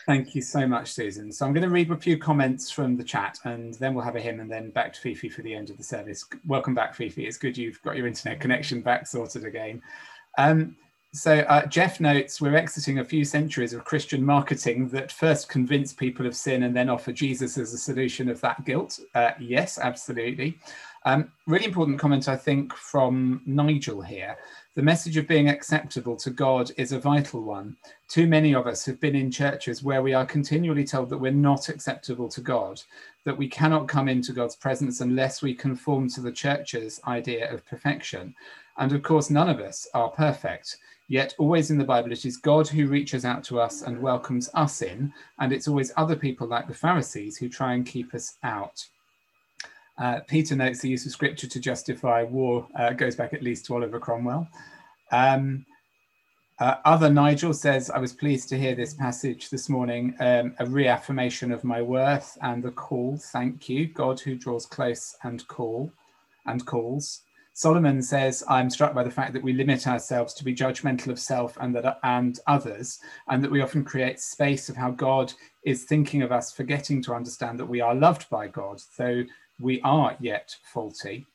Thank 0.06 0.36
you 0.36 0.42
so 0.42 0.68
much, 0.68 0.92
Susan. 0.92 1.32
So 1.32 1.46
I'm 1.46 1.54
going 1.54 1.64
to 1.64 1.70
read 1.70 1.92
a 1.92 1.98
few 1.98 2.18
comments 2.18 2.72
from 2.72 2.96
the 2.96 3.04
chat 3.04 3.40
and 3.44 3.74
then 3.76 3.94
we'll 3.94 4.06
have 4.06 4.16
a 4.16 4.22
hymn 4.22 4.40
and 4.40 4.52
then 4.52 4.70
back 4.72 4.94
to 4.94 5.00
Fifi 5.00 5.30
for 5.30 5.42
the 5.42 5.54
end 5.54 5.70
of 5.70 5.78
the 5.78 5.84
service. 5.84 6.26
Welcome 6.46 6.74
back, 6.74 6.96
Fifi. 6.96 7.26
It's 7.26 7.38
good 7.38 7.58
you've 7.58 7.82
got 7.82 7.98
your 7.98 8.08
internet 8.08 8.40
connection 8.40 8.82
back 8.82 9.08
sorted 9.08 9.46
again. 9.46 9.82
Um, 10.38 10.76
so 11.14 11.40
uh, 11.42 11.66
Jeff 11.68 12.00
notes 12.00 12.42
we're 12.42 12.56
exiting 12.56 12.98
a 12.98 13.06
few 13.06 13.24
centuries 13.24 13.74
of 13.74 13.86
Christian 13.86 14.26
marketing 14.26 14.90
that 14.90 15.12
first 15.12 15.48
convince 15.48 15.94
people 15.94 16.26
of 16.26 16.36
sin 16.36 16.64
and 16.64 16.76
then 16.76 16.90
offer 16.90 17.12
Jesus 17.12 17.58
as 17.58 17.72
a 17.72 17.78
solution 17.78 18.30
of 18.30 18.42
that 18.42 18.66
guilt. 18.66 19.00
Uh, 19.14 19.32
yes, 19.40 19.78
absolutely. 19.78 20.58
Um, 21.06 21.32
really 21.48 21.66
important 21.66 22.00
comment, 22.00 22.30
I 22.30 22.38
think, 22.38 22.74
from 22.74 23.42
Nigel 23.46 24.02
here. 24.02 24.38
The 24.76 24.82
message 24.82 25.18
of 25.18 25.28
being 25.28 25.50
acceptable 25.50 26.16
to 26.16 26.30
God 26.30 26.72
is 26.78 26.94
a 26.94 27.00
vital 27.00 27.44
one. 27.44 27.76
Too 28.08 28.26
many 28.26 28.56
of 28.56 28.68
us 28.68 28.86
have 28.86 29.02
been 29.02 29.16
in 29.16 29.30
churches 29.30 29.84
where 29.84 30.02
we 30.02 30.14
are 30.14 30.26
continually 30.26 30.86
told 30.86 31.10
that 31.10 31.18
we're 31.18 31.32
not 31.32 31.68
acceptable 31.68 32.30
to 32.30 32.42
God, 32.42 32.82
that 33.26 33.38
we 33.38 33.50
cannot 33.50 33.88
come 33.88 34.08
into 34.08 34.32
God's 34.32 34.56
presence 34.56 35.02
unless 35.02 35.42
we 35.42 35.54
conform 35.54 36.10
to 36.10 36.22
the 36.22 36.32
church's 36.32 37.02
idea 37.06 37.54
of 37.54 37.66
perfection. 37.66 38.34
And 38.78 38.94
of 38.94 39.04
course, 39.04 39.30
none 39.30 39.50
of 39.50 39.60
us 39.60 39.88
are 39.94 40.10
perfect. 40.10 40.78
Yet, 41.10 41.36
always 41.38 41.70
in 41.70 41.78
the 41.78 41.84
Bible, 41.84 42.14
it 42.14 42.26
is 42.26 42.38
God 42.38 42.68
who 42.68 42.88
reaches 42.88 43.26
out 43.26 43.44
to 43.46 43.60
us 43.60 43.82
and 43.82 44.02
welcomes 44.02 44.50
us 44.54 44.82
in, 44.82 45.14
and 45.40 45.52
it's 45.52 45.68
always 45.68 45.92
other 45.98 46.16
people 46.16 46.48
like 46.48 46.68
the 46.68 46.74
Pharisees 46.74 47.38
who 47.38 47.50
try 47.50 47.74
and 47.74 47.86
keep 47.86 48.14
us 48.14 48.38
out. 48.42 48.88
Uh, 49.98 50.20
Peter 50.28 50.56
notes 50.56 50.80
the 50.80 50.90
use 50.90 51.06
of 51.06 51.12
scripture 51.12 51.48
to 51.48 51.60
justify 51.60 52.24
war 52.24 52.68
uh, 52.78 52.92
goes 52.92 53.16
back 53.16 53.34
at 53.34 53.44
least 53.44 53.66
to 53.66 53.76
Oliver 53.76 54.00
Cromwell. 54.00 54.48
Um, 55.12 55.66
uh, 56.60 56.76
other 56.86 57.10
Nigel 57.10 57.54
says, 57.54 57.90
I 57.90 58.00
was 58.00 58.14
pleased 58.14 58.48
to 58.50 58.58
hear 58.58 58.76
this 58.76 58.94
passage 58.94 59.50
this 59.50 59.70
morning, 59.70 60.16
um, 60.20 60.56
a 60.60 60.66
reaffirmation 60.66 61.52
of 61.52 61.64
my 61.64 61.82
worth 61.82 62.38
and 62.42 62.64
the 62.64 62.72
call. 62.72 63.18
Thank 63.18 63.68
you, 63.70 63.88
God 63.88 64.20
who 64.20 64.36
draws 64.36 64.66
close 64.66 65.16
and 65.24 65.48
call 65.48 65.92
and 66.46 66.66
calls. 66.66 67.22
Solomon 67.56 68.02
says, 68.02 68.44
I'm 68.50 68.70
struck 68.70 68.96
by 68.96 69.04
the 69.04 69.12
fact 69.12 69.34
that 69.34 69.44
we 69.44 69.54
limit 69.54 69.88
ourselves 69.88 70.34
to 70.36 70.44
be 70.44 70.56
judgmental 70.56 71.10
of 71.10 71.20
self 71.20 71.56
and 71.60 71.76
that 71.76 72.00
and 72.04 72.40
others, 72.48 73.00
and 73.28 73.44
that 73.44 73.52
we 73.52 73.62
often 73.62 73.84
create 73.84 74.20
space 74.20 74.70
of 74.70 74.76
how 74.76 74.90
God 74.90 75.32
is 75.64 75.84
thinking 75.84 76.24
of 76.24 76.32
us, 76.32 76.52
forgetting 76.52 77.02
to 77.04 77.14
understand 77.14 77.60
that 77.60 77.66
we 77.66 77.80
are 77.80 77.94
loved 77.94 78.28
by 78.32 78.48
God, 78.48 78.82
though 78.98 79.24
we 79.60 79.82
are 79.82 80.16
yet 80.20 80.56
faulty. 80.64 81.26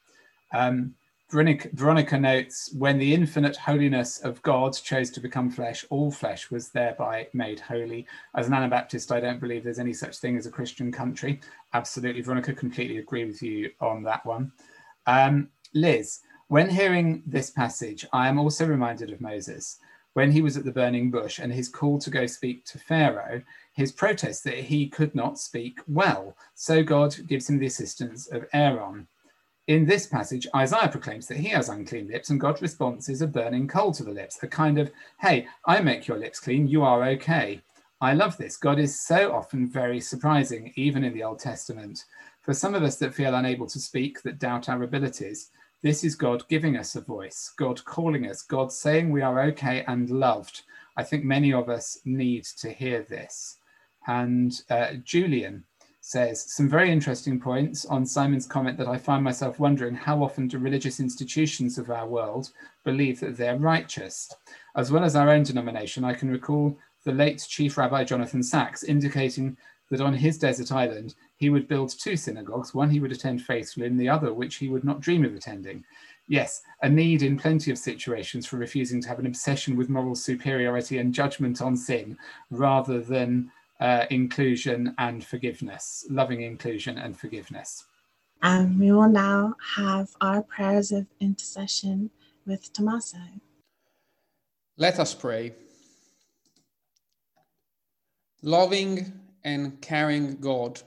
Um, 0.53 0.95
Veronica, 1.31 2.19
notes 2.19 2.73
when 2.73 2.99
the 2.99 3.13
infinite 3.13 3.57
holiness 3.57 4.19
of 4.21 4.41
God 4.43 4.73
chose 4.73 5.11
to 5.11 5.21
become 5.21 5.51
flesh, 5.51 5.85
all 5.91 6.11
flesh 6.11 6.51
was 6.51 6.71
thereby 6.71 7.29
made 7.35 7.61
holy. 7.61 8.07
As 8.35 8.47
an 8.47 8.55
Anabaptist, 8.55 9.13
I 9.13 9.21
don't 9.21 9.39
believe 9.39 9.63
there's 9.63 9.79
any 9.79 9.93
such 9.93 10.19
thing 10.19 10.39
as 10.39 10.47
a 10.47 10.51
Christian 10.51 10.91
country. 10.91 11.41
Absolutely, 11.75 12.23
Veronica, 12.23 12.55
completely 12.55 12.97
agree 12.97 13.27
with 13.27 13.43
you 13.43 13.71
on 13.81 14.03
that 14.05 14.25
one. 14.25 14.53
Um, 15.07 15.51
Liz, 15.75 16.21
when 16.49 16.71
hearing 16.71 17.23
this 17.27 17.51
passage, 17.51 18.07
I 18.11 18.29
am 18.29 18.39
also 18.39 18.67
reminded 18.67 19.13
of 19.13 19.21
Moses 19.21 19.79
when 20.19 20.33
he 20.33 20.43
was 20.43 20.57
at 20.57 20.65
the 20.65 20.73
burning 20.73 21.13
bush 21.13 21.39
and 21.39 21.53
his 21.53 21.69
call 21.69 21.97
to 21.97 22.11
go 22.11 22.27
speak 22.27 22.65
to 22.65 22.77
Pharaoh, 22.77 23.41
his 23.73 23.93
protest 23.93 24.43
that 24.43 24.59
he 24.59 24.89
could 24.89 25.15
not 25.15 25.39
speak 25.39 25.79
well. 25.87 26.37
So 26.57 26.83
God 26.83 27.15
gives 27.29 27.49
him 27.49 27.61
the 27.61 27.69
assistance 27.69 28.27
of 28.33 28.45
Aaron. 28.53 29.07
In 29.69 29.87
this 29.87 30.09
passage, 30.09 30.45
Isaiah 30.57 30.89
proclaims 30.89 31.29
that 31.29 31.37
he 31.37 31.47
has 31.51 31.69
unclean 31.69 32.09
lips, 32.09 32.31
and 32.31 32.41
God's 32.41 32.63
response 32.63 33.09
is 33.09 33.23
a 33.23 33.29
burning 33.29 33.69
coal 33.69 33.93
to 33.93 34.03
the 34.03 34.11
lips, 34.11 34.43
a 34.43 34.49
kind 34.49 34.81
of, 34.81 34.91
hey, 35.21 35.47
I 35.67 35.81
make 35.83 36.09
your 36.09 36.19
lips 36.19 36.41
clean, 36.41 36.67
you 36.67 36.83
are 36.83 37.05
okay. 37.11 37.63
I 38.01 38.15
love 38.15 38.37
this. 38.39 38.57
God 38.57 38.81
is 38.81 39.07
so 39.07 39.33
often 39.33 39.69
very 39.69 40.01
surprising, 40.01 40.73
even 40.75 41.05
in 41.05 41.15
the 41.15 41.23
Old 41.23 41.39
Testament. 41.39 42.07
For 42.43 42.55
some 42.55 42.75
of 42.75 42.83
us 42.83 42.97
that 42.97 43.15
feel 43.15 43.37
unable 43.37 43.69
to 43.69 43.79
speak, 43.79 44.23
that 44.23 44.41
doubt 44.41 44.69
our 44.69 44.83
abilities, 44.83 45.53
this 45.83 46.03
is 46.03 46.17
God 46.17 46.43
giving 46.49 46.77
us 46.77 46.97
a 46.97 47.01
voice, 47.01 47.53
God 47.57 47.85
calling 47.85 48.27
us, 48.27 48.43
God 48.43 48.73
saying 48.73 49.11
we 49.11 49.23
are 49.23 49.43
okay 49.45 49.85
and 49.87 50.11
loved. 50.11 50.63
I 50.97 51.05
think 51.05 51.25
many 51.25 51.53
of 51.53 51.69
us 51.69 51.99
need 52.05 52.45
to 52.61 52.71
hear 52.71 53.03
this. 53.03 53.59
And 54.07 54.61
uh, 54.71 54.95
Julian 55.05 55.65
says 56.01 56.53
some 56.53 56.69
very 56.69 56.91
interesting 56.91 57.39
points 57.39 57.85
on 57.85 58.07
Simon's 58.07 58.47
comment 58.47 58.79
that 58.79 58.89
I 58.89 58.97
find 58.97 59.23
myself 59.23 59.61
wondering 59.61 59.95
how 59.95 60.23
often 60.23 60.49
do 60.49 60.59
religious 60.59 61.01
institutions 61.01 61.79
of 61.79 61.91
our 61.91 62.09
world 62.09 62.51
believe 62.85 63.21
that 63.21 63.37
they're 63.37 63.59
righteous? 63.59 64.33
As 64.75 64.91
well 64.91 65.05
as 65.05 65.15
our 65.15 65.29
own 65.29 65.43
denomination, 65.43 66.05
I 66.05 66.15
can 66.15 66.31
recall 66.31 66.79
the 67.05 67.13
late 67.13 67.45
Chief 67.47 67.77
Rabbi 67.77 68.05
Jonathan 68.05 68.43
Sacks 68.43 68.83
indicating 68.83 69.57
that 69.91 70.01
on 70.01 70.15
his 70.15 70.39
desert 70.39 70.73
island, 70.73 71.15
he 71.37 71.51
would 71.51 71.69
build 71.69 71.91
two 71.91 72.17
synagogues, 72.17 72.75
one 72.75 72.91
he 72.91 73.01
would 73.01 73.13
attend 73.13 73.43
faithfully, 73.43 73.87
and 73.87 73.99
the 73.99 74.09
other 74.09 74.33
which 74.33 74.57
he 74.57 74.69
would 74.69 74.85
not 74.85 75.01
dream 75.01 75.25
of 75.25 75.35
attending. 75.35 75.85
Yes, 76.27 76.61
a 76.83 76.89
need 76.89 77.23
in 77.23 77.39
plenty 77.39 77.71
of 77.71 77.79
situations 77.79 78.47
for 78.47 78.59
refusing 78.59 79.01
to 79.01 79.09
have 79.09 79.19
an 79.19 79.27
obsession 79.27 79.77
with 79.77 79.89
moral 79.89 80.15
superiority 80.15 80.99
and 80.99 81.15
judgment 81.15 81.63
on 81.63 81.77
sin 81.77 82.19
rather 82.51 83.01
than 83.01 83.51
uh, 83.81 84.05
inclusion 84.11 84.95
and 84.99 85.25
forgiveness, 85.25 86.05
loving 86.11 86.43
inclusion 86.43 86.99
and 86.99 87.19
forgiveness. 87.19 87.85
And 88.43 88.79
we 88.79 88.93
will 88.93 89.09
now 89.09 89.55
have 89.77 90.11
our 90.21 90.43
prayers 90.43 90.93
of 90.93 91.07
intercession 91.19 92.11
with 92.47 92.73
Tommaso. 92.73 93.19
Let 94.77 95.01
us 95.01 95.15
pray. 95.15 95.55
Loving 98.43 99.13
and 99.45 99.81
caring 99.81 100.37
God, 100.37 100.81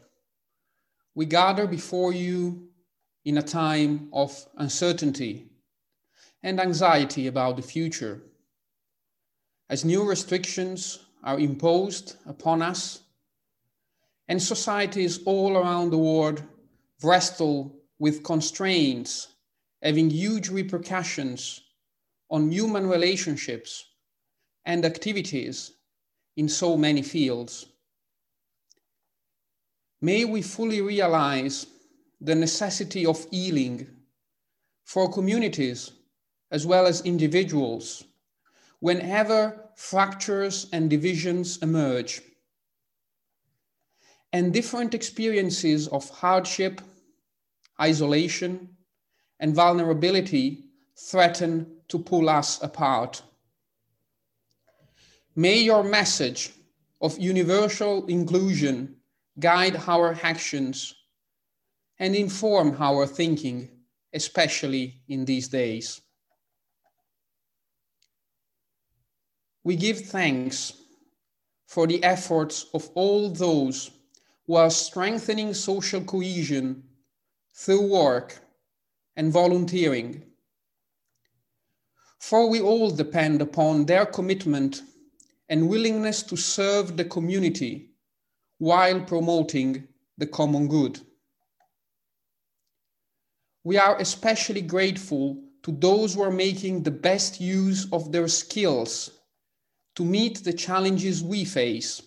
we 1.15 1.25
gather 1.25 1.67
before 1.67 2.13
you 2.13 2.69
in 3.25 3.37
a 3.37 3.43
time 3.43 4.09
of 4.13 4.45
uncertainty 4.57 5.49
and 6.43 6.59
anxiety 6.59 7.27
about 7.27 7.55
the 7.55 7.61
future. 7.61 8.21
As 9.69 9.85
new 9.85 10.03
restrictions 10.03 10.99
are 11.23 11.39
imposed 11.39 12.15
upon 12.25 12.61
us, 12.61 13.01
and 14.27 14.41
societies 14.41 15.19
all 15.25 15.57
around 15.57 15.89
the 15.89 15.97
world 15.97 16.43
wrestle 17.03 17.75
with 17.99 18.23
constraints 18.23 19.27
having 19.81 20.09
huge 20.09 20.49
repercussions 20.49 21.61
on 22.29 22.51
human 22.51 22.87
relationships 22.87 23.85
and 24.65 24.85
activities 24.85 25.73
in 26.37 26.47
so 26.47 26.77
many 26.77 27.01
fields. 27.01 27.65
May 30.01 30.25
we 30.25 30.41
fully 30.41 30.81
realize 30.81 31.67
the 32.19 32.33
necessity 32.33 33.05
of 33.05 33.25
healing 33.29 33.87
for 34.83 35.11
communities 35.11 35.91
as 36.49 36.65
well 36.65 36.87
as 36.87 37.01
individuals 37.01 38.03
whenever 38.79 39.69
fractures 39.75 40.67
and 40.73 40.89
divisions 40.89 41.57
emerge. 41.61 42.21
And 44.33 44.51
different 44.53 44.93
experiences 44.93 45.87
of 45.87 46.09
hardship, 46.09 46.81
isolation, 47.79 48.69
and 49.39 49.53
vulnerability 49.53 50.65
threaten 50.97 51.77
to 51.89 51.99
pull 51.99 52.27
us 52.27 52.61
apart. 52.63 53.21
May 55.35 55.59
your 55.59 55.83
message 55.83 56.51
of 57.01 57.19
universal 57.19 58.05
inclusion 58.07 58.95
guide 59.39 59.81
our 59.87 60.17
actions 60.23 60.93
and 61.99 62.15
inform 62.15 62.75
our 62.79 63.05
thinking, 63.05 63.69
especially 64.13 65.01
in 65.07 65.25
these 65.25 65.47
days. 65.47 66.01
We 69.63 69.75
give 69.75 69.99
thanks 69.99 70.73
for 71.67 71.85
the 71.87 72.03
efforts 72.03 72.65
of 72.73 72.89
all 72.95 73.29
those 73.29 73.91
who 74.47 74.55
are 74.55 74.71
strengthening 74.71 75.53
social 75.53 76.01
cohesion 76.01 76.83
through 77.53 77.87
work 77.87 78.39
and 79.15 79.31
volunteering. 79.31 80.23
For 82.19 82.49
we 82.49 82.59
all 82.59 82.89
depend 82.91 83.41
upon 83.41 83.85
their 83.85 84.05
commitment 84.05 84.81
and 85.49 85.69
willingness 85.69 86.23
to 86.23 86.35
serve 86.35 86.97
the 86.97 87.05
community 87.05 87.90
while 88.61 89.01
promoting 89.01 89.87
the 90.19 90.27
common 90.27 90.67
good. 90.67 90.99
We 93.63 93.79
are 93.79 93.97
especially 93.97 94.61
grateful 94.61 95.41
to 95.63 95.71
those 95.71 96.13
who 96.13 96.21
are 96.21 96.31
making 96.47 96.83
the 96.83 96.91
best 96.91 97.41
use 97.41 97.87
of 97.91 98.11
their 98.11 98.27
skills 98.27 99.09
to 99.95 100.05
meet 100.05 100.43
the 100.43 100.53
challenges 100.53 101.23
we 101.23 101.43
face, 101.43 102.03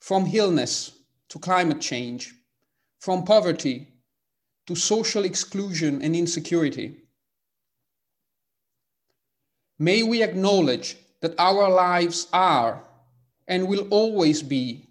from 0.00 0.28
illness 0.34 0.98
to 1.28 1.38
climate 1.38 1.80
change, 1.80 2.34
from 2.98 3.22
poverty 3.22 3.86
to 4.66 4.74
social 4.74 5.24
exclusion 5.24 6.02
and 6.02 6.16
insecurity. 6.16 6.96
May 9.78 10.02
we 10.02 10.24
acknowledge 10.24 10.96
that 11.20 11.38
our 11.38 11.70
lives 11.70 12.26
are 12.32 12.82
and 13.46 13.68
will 13.68 13.86
always 13.90 14.42
be 14.42 14.89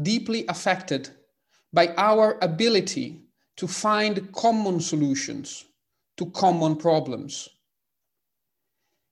deeply 0.00 0.44
affected 0.48 1.08
by 1.72 1.88
our 1.96 2.38
ability 2.42 3.20
to 3.56 3.66
find 3.66 4.32
common 4.32 4.80
solutions 4.80 5.64
to 6.16 6.26
common 6.26 6.76
problems. 6.76 7.48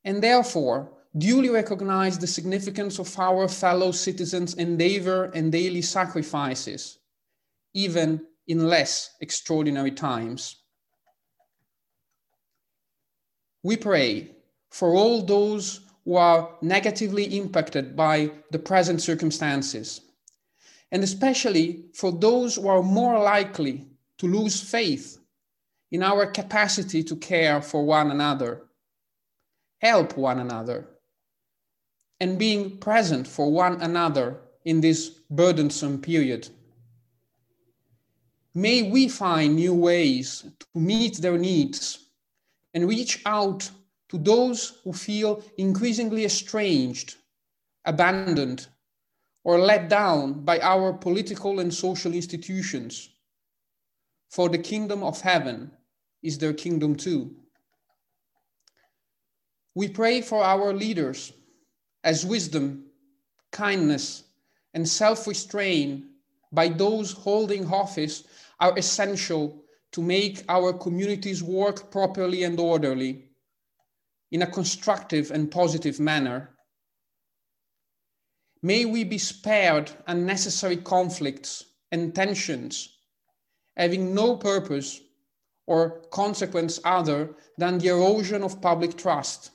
And 0.05 0.22
therefore, 0.22 0.93
duly 1.16 1.51
recognize 1.51 2.18
the 2.18 2.26
significance 2.26 2.99
of 2.99 3.18
our 3.18 3.49
fellow 3.49 3.93
citizens' 3.93 4.55
endeavor 4.55 5.24
and 5.35 5.53
daily 5.53 5.83
sacrifices, 5.83 6.99
even 7.74 8.26
in 8.47 8.66
less 8.68 9.11
extraordinary 9.20 9.93
times. 9.93 10.57
We 13.62 13.76
pray 13.76 14.35
for 14.70 14.95
all 14.95 15.22
those 15.22 15.80
who 16.05 16.16
are 16.16 16.57
negatively 16.62 17.39
impacted 17.39 17.95
by 17.95 18.33
the 18.51 18.59
present 18.59 19.01
circumstances, 19.01 20.01
and 20.93 21.03
especially 21.03 21.86
for 21.95 22.12
those 22.12 22.57
who 22.57 22.68
are 22.68 22.82
more 22.82 23.18
likely 23.18 23.86
to 24.18 24.26
lose 24.26 24.61
faith 24.61 25.18
in 25.90 26.03
our 26.03 26.26
capacity 26.26 27.03
to 27.03 27.16
care 27.16 27.61
for 27.62 27.84
one 27.84 28.11
another, 28.11 28.62
help 29.80 30.16
one 30.16 30.38
another, 30.38 30.86
and 32.20 32.38
being 32.38 32.76
present 32.76 33.26
for 33.26 33.51
one 33.51 33.80
another 33.80 34.38
in 34.64 34.80
this 34.80 35.09
burdensome 35.30 35.99
period. 35.99 36.49
May 38.55 38.82
we 38.82 39.09
find 39.09 39.57
new 39.57 39.74
ways 39.74 40.45
to 40.61 40.66
meet 40.78 41.16
their 41.16 41.38
needs 41.38 42.07
and 42.74 42.86
reach 42.86 43.22
out 43.24 43.68
to 44.11 44.18
those 44.18 44.78
who 44.84 44.93
feel 44.93 45.43
increasingly 45.57 46.26
estranged, 46.26 47.16
abandoned, 47.86 48.66
or 49.45 49.59
let 49.59 49.88
down 49.88 50.45
by 50.45 50.59
our 50.61 50.93
political 50.93 51.61
and 51.61 51.72
social 51.72 52.14
institutions. 52.14 53.11
For 54.30 54.49
the 54.49 54.59
kingdom 54.59 55.03
of 55.03 55.20
heaven 55.20 55.70
is 56.22 56.38
their 56.38 56.53
kingdom 56.53 56.97
too. 56.97 57.34
We 59.74 59.88
pray 59.88 60.20
for 60.20 60.43
our 60.43 60.72
leaders 60.72 61.32
as 62.05 62.26
wisdom, 62.26 62.86
kindness, 63.51 64.24
and 64.74 64.88
self 64.88 65.26
restraint 65.26 66.05
by 66.53 66.68
those 66.68 67.12
holding 67.12 67.66
office 67.66 68.24
are 68.61 68.76
essential 68.78 69.64
to 69.93 70.03
make 70.03 70.45
our 70.49 70.72
communities 70.72 71.43
work 71.43 71.90
properly 71.90 72.45
and 72.45 72.59
orderly 72.59 73.28
in 74.30 74.43
a 74.43 74.47
constructive 74.47 75.30
and 75.30 75.51
positive 75.51 76.01
manner. 76.01 76.51
May 78.64 78.84
we 78.84 79.02
be 79.02 79.18
spared 79.18 79.90
unnecessary 80.06 80.76
conflicts 80.76 81.64
and 81.90 82.14
tensions, 82.14 82.96
having 83.76 84.14
no 84.14 84.36
purpose 84.36 85.00
or 85.66 86.02
consequence 86.12 86.78
other 86.84 87.34
than 87.58 87.78
the 87.78 87.88
erosion 87.88 88.44
of 88.44 88.60
public 88.60 88.96
trust 88.96 89.50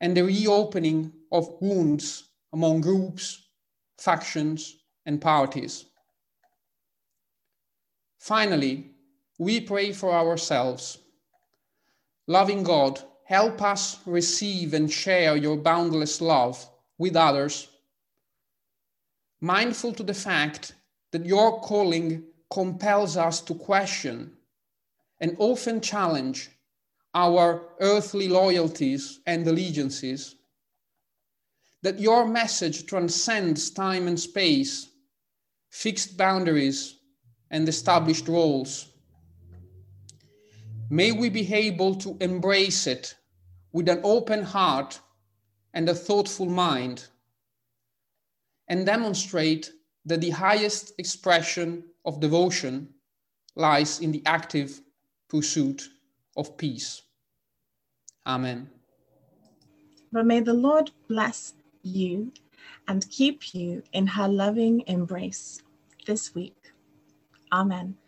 and 0.00 0.16
the 0.16 0.22
reopening 0.22 1.12
of 1.32 1.60
wounds 1.60 2.28
among 2.52 2.80
groups, 2.80 3.48
factions, 3.98 4.76
and 5.04 5.20
parties. 5.20 5.86
Finally, 8.20 8.92
we 9.38 9.60
pray 9.60 9.92
for 9.92 10.12
ourselves. 10.12 10.98
Loving 12.28 12.62
God, 12.62 13.00
help 13.24 13.60
us 13.62 13.98
receive 14.06 14.74
and 14.74 14.92
share 14.92 15.36
your 15.36 15.56
boundless 15.56 16.20
love 16.20 16.64
with 16.98 17.16
others. 17.16 17.68
Mindful 19.40 19.92
to 19.92 20.02
the 20.02 20.14
fact 20.14 20.74
that 21.12 21.24
your 21.24 21.60
calling 21.60 22.24
compels 22.50 23.16
us 23.16 23.40
to 23.42 23.54
question 23.54 24.32
and 25.20 25.36
often 25.38 25.80
challenge 25.80 26.50
our 27.14 27.62
earthly 27.80 28.28
loyalties 28.28 29.20
and 29.26 29.46
allegiances, 29.46 30.36
that 31.82 31.98
your 31.98 32.26
message 32.26 32.86
transcends 32.86 33.70
time 33.70 34.08
and 34.08 34.18
space, 34.18 34.90
fixed 35.70 36.16
boundaries, 36.16 36.96
and 37.50 37.68
established 37.68 38.28
roles. 38.28 38.88
May 40.90 41.12
we 41.12 41.28
be 41.28 41.52
able 41.52 41.94
to 41.96 42.16
embrace 42.20 42.86
it 42.86 43.14
with 43.72 43.88
an 43.88 44.00
open 44.04 44.42
heart 44.42 45.00
and 45.74 45.88
a 45.88 45.94
thoughtful 45.94 46.46
mind, 46.46 47.06
and 48.68 48.86
demonstrate 48.86 49.72
that 50.04 50.20
the 50.20 50.30
highest 50.30 50.92
expression 50.98 51.84
of 52.04 52.20
devotion 52.20 52.88
lies 53.54 54.00
in 54.00 54.12
the 54.12 54.22
active 54.24 54.80
pursuit 55.28 55.88
of 56.36 56.56
peace. 56.56 57.02
Amen. 58.26 58.70
But 60.10 60.24
may 60.24 60.40
the 60.40 60.54
Lord 60.54 60.90
bless 61.08 61.54
you 61.82 62.32
and 62.86 63.08
keep 63.10 63.54
you 63.54 63.82
in 63.92 64.06
her 64.06 64.28
loving 64.28 64.82
embrace 64.86 65.60
this 66.06 66.34
week. 66.34 66.72
Amen. 67.52 67.98